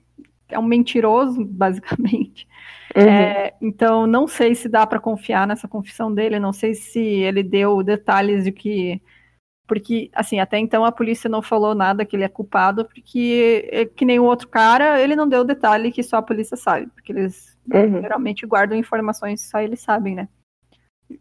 [0.47, 2.47] é um mentiroso, basicamente.
[2.95, 3.03] Uhum.
[3.03, 7.43] É, então, não sei se dá para confiar nessa confissão dele, não sei se ele
[7.43, 9.01] deu detalhes de que.
[9.67, 13.83] Porque, assim, até então a polícia não falou nada que ele é culpado, porque, é
[13.83, 17.11] que nem o outro cara, ele não deu detalhe que só a polícia sabe, porque
[17.11, 17.99] eles uhum.
[17.99, 20.29] geralmente guardam informações que só eles sabem, né?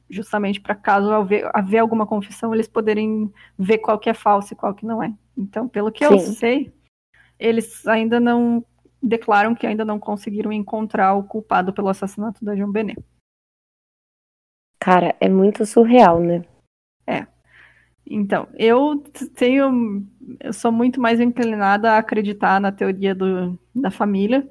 [0.08, 4.56] Justamente para caso haver, haver, alguma confissão, eles poderem ver qual que é falso e
[4.56, 5.12] qual que não é.
[5.36, 6.12] Então, pelo que Sim.
[6.12, 6.72] eu sei,
[7.38, 8.62] eles ainda não
[9.05, 13.02] declaram que ainda não conseguiram encontrar o culpado pelo assassinato da João Benet.
[14.78, 16.44] Cara, é muito surreal, né?
[17.07, 17.26] É.
[18.07, 19.02] Então, eu
[19.34, 20.07] tenho.
[20.40, 24.48] Eu sou muito mais inclinada a acreditar na teoria do, da família.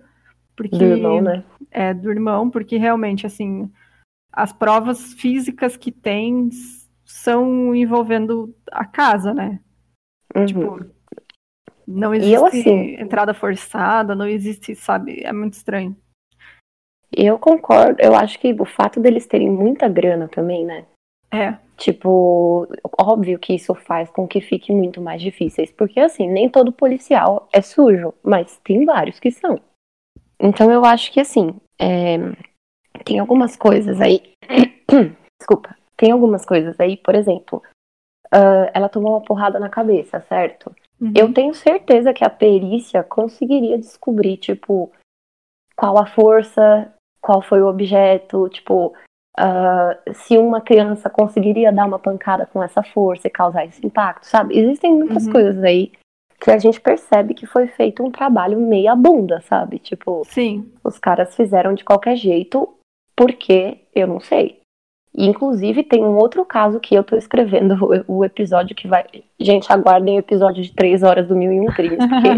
[0.55, 1.43] Porque, do irmão, né?
[1.69, 3.71] É, do irmão, porque realmente, assim,
[4.31, 6.49] as provas físicas que tem
[7.05, 9.59] são envolvendo a casa, né?
[10.35, 10.45] Uhum.
[10.45, 10.85] Tipo,
[11.87, 15.21] não existe eu, assim, entrada forçada, não existe, sabe?
[15.23, 15.95] É muito estranho.
[17.15, 18.01] Eu concordo.
[18.01, 20.85] Eu acho que o fato deles terem muita grana também, né?
[21.31, 21.57] É.
[21.77, 22.67] Tipo,
[22.99, 25.71] óbvio que isso faz com que fique muito mais difíceis.
[25.71, 29.59] Porque, assim, nem todo policial é sujo, mas tem vários que são.
[30.39, 32.17] Então, eu acho que, assim, é...
[33.03, 34.33] tem algumas coisas aí.
[35.39, 35.75] Desculpa.
[35.95, 37.61] Tem algumas coisas aí, por exemplo,
[38.33, 40.75] uh, ela tomou uma porrada na cabeça, certo?
[40.99, 41.13] Uhum.
[41.15, 44.91] Eu tenho certeza que a perícia conseguiria descobrir, tipo,
[45.75, 48.93] qual a força, qual foi o objeto, tipo,
[49.37, 54.25] uh, se uma criança conseguiria dar uma pancada com essa força e causar esse impacto,
[54.25, 54.57] sabe?
[54.57, 55.31] Existem muitas uhum.
[55.31, 55.91] coisas aí
[56.39, 59.79] que a gente percebe que foi feito um trabalho meia bunda, sabe?
[59.79, 60.69] Tipo, Sim.
[60.83, 62.77] os caras fizeram de qualquer jeito,
[63.15, 64.59] porque eu não sei.
[65.15, 67.75] E, inclusive, tem um outro caso que eu tô escrevendo
[68.07, 69.05] o, o, episódio que vai.
[69.39, 72.29] Gente, aguardem o episódio de três horas do Mil e Um Crimes, porque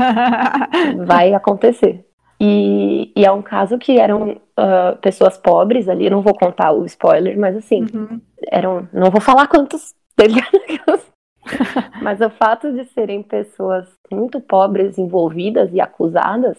[1.05, 2.05] vai acontecer.
[2.39, 6.85] E, e, é um caso que eram uh, pessoas pobres ali, não vou contar o
[6.85, 8.19] spoiler, mas assim, uhum.
[8.51, 8.89] eram.
[8.91, 9.93] Não vou falar quantos.
[12.01, 16.57] mas o fato de serem pessoas muito pobres envolvidas e acusadas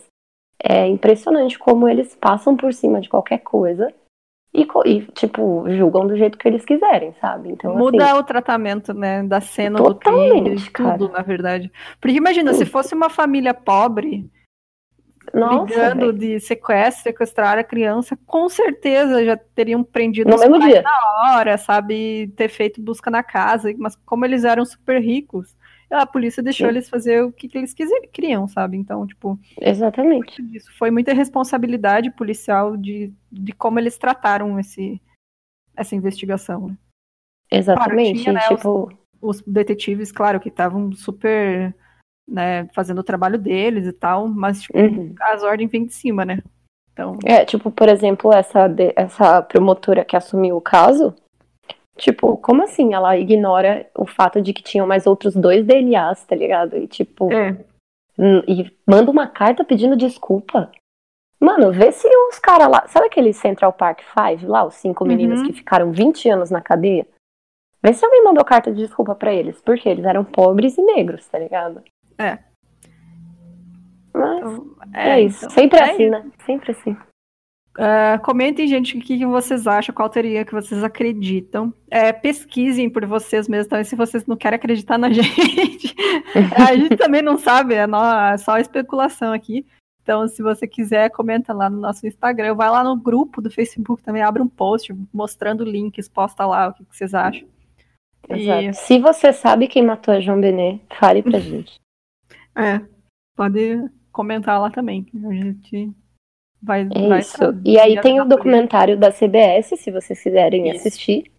[0.62, 3.92] é impressionante como eles passam por cima de qualquer coisa
[4.56, 7.50] e, e, tipo, julgam do jeito que eles quiserem, sabe?
[7.50, 11.70] Então, Muda assim, o tratamento, né, da cena Totalmente, do crime, tudo, na verdade.
[12.00, 14.30] Porque imagina, se fosse uma família pobre,
[15.34, 16.12] nossa, ligando véio.
[16.12, 20.82] de sequestro, sequestrar a criança, com certeza já teriam prendido no mesmo dia.
[20.82, 22.32] na hora, sabe?
[22.36, 25.54] Ter feito busca na casa, mas como eles eram super ricos,
[25.90, 26.72] a polícia deixou Sim.
[26.72, 28.76] eles fazer o que, que eles quiserem, queriam, sabe?
[28.76, 30.42] Então, tipo, Exatamente.
[30.54, 35.00] isso foi muita responsabilidade policial de, de como eles trataram esse,
[35.76, 36.68] essa investigação.
[36.68, 36.76] né?
[37.50, 38.22] Exatamente.
[38.22, 41.74] tinha, né, tipo, Os detetives, claro, que estavam super
[42.28, 45.14] né, fazendo o trabalho deles e tal, mas tipo, uhum.
[45.20, 46.42] as ordens vêm de cima, né?
[46.92, 51.14] Então, É, tipo, por exemplo, essa, de- essa promotora que assumiu o caso,
[51.96, 56.36] tipo, como assim ela ignora o fato de que tinham mais outros dois DNAs, tá
[56.36, 56.76] ligado?
[56.76, 57.56] E tipo, é,
[58.46, 60.70] e manda uma carta pedindo desculpa.
[61.38, 62.86] Mano, vê se os caras lá.
[62.88, 65.46] Sabe aquele Central Park Five lá, os cinco meninos Uhum.
[65.46, 67.06] que ficaram 20 anos na cadeia?
[67.82, 71.26] Vê se alguém mandou carta de desculpa pra eles, porque eles eram pobres e negros,
[71.28, 71.82] tá ligado?
[72.18, 72.38] É.
[74.14, 75.44] Mas então, é, isso.
[75.44, 76.10] então, Sempre é assim, isso.
[76.10, 76.24] né?
[76.46, 76.96] Sempre assim.
[77.78, 81.72] É, comentem, gente, o que, que vocês acham, qual teoria que vocês acreditam.
[81.90, 85.94] É, pesquisem por vocês mesmos também, se vocês não querem acreditar na gente.
[86.56, 89.66] a gente também não sabe, é, nó- é só especulação aqui.
[90.02, 92.54] Então, se você quiser, comenta lá no nosso Instagram.
[92.54, 96.72] Vai lá no grupo do Facebook também, abre um post mostrando links, posta lá o
[96.72, 97.46] que, que vocês acham.
[98.30, 98.72] E-.
[98.72, 101.74] Se você sabe quem matou a João Benet, fale pra gente.
[102.56, 102.80] É,
[103.36, 105.06] pode comentar lá também.
[105.28, 105.92] A gente
[106.62, 106.88] vai.
[106.94, 107.36] É vai isso.
[107.64, 110.80] E aí tem o documentário da CBS, se vocês quiserem Isso.
[110.88, 111.30] assistir.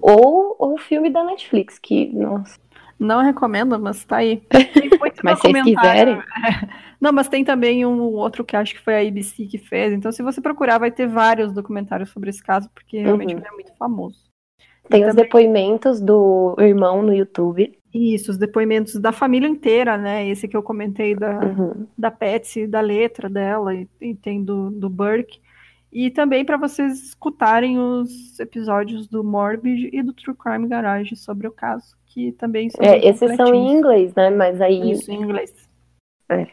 [0.00, 2.58] Ou o filme da Netflix, que, nossa.
[2.98, 4.42] Não recomendo, mas tá aí.
[4.50, 6.22] Tem muito Mas se vocês quiserem.
[7.00, 9.90] Não, mas tem também um outro que acho que foi a ABC que fez.
[9.94, 13.38] Então, se você procurar, vai ter vários documentários sobre esse caso, porque realmente Uhum.
[13.40, 14.18] ele é muito famoso.
[14.90, 17.78] Tem E os também- depoimentos do irmão no YouTube.
[17.92, 20.28] Isso, os depoimentos da família inteira, né?
[20.28, 21.86] Esse que eu comentei da, Uhum.
[21.98, 25.40] da Patsy, da letra dela, e, e tem do, do Burke.
[25.92, 31.48] E também para vocês escutarem os episódios do Morbid e do True Crime Garage sobre
[31.48, 34.30] o caso, que também são É, esses são em inglês, né?
[34.30, 34.92] Mas aí.
[34.92, 35.52] Isso, em inglês.
[36.28, 36.46] É.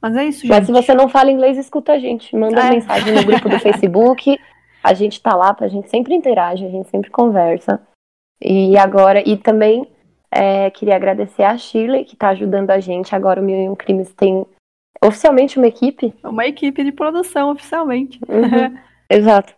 [0.00, 0.50] Mas é isso, gente.
[0.50, 2.34] Mas se você não fala inglês, escuta a gente.
[2.34, 2.70] Manda É.
[2.70, 4.38] mensagem no grupo do Facebook.
[4.82, 7.78] A gente tá lá, a gente sempre interage, a gente sempre conversa.
[8.42, 9.86] E agora, e também
[10.32, 13.14] é, queria agradecer a Shirley, que tá ajudando a gente.
[13.14, 14.46] Agora o Mil e Um Crimes tem
[15.02, 16.14] oficialmente uma equipe.
[16.22, 18.20] Uma equipe de produção, oficialmente.
[18.28, 18.78] Uhum.
[19.08, 19.54] Exato.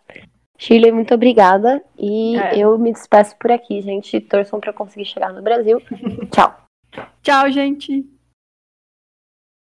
[0.57, 1.83] Shirley, muito obrigada.
[1.97, 2.57] E É.
[2.57, 4.19] eu me despeço por aqui, gente.
[4.21, 5.81] Torçam eu conseguir chegar no Brasil.
[6.31, 6.55] Tchau.
[7.21, 8.05] Tchau, gente.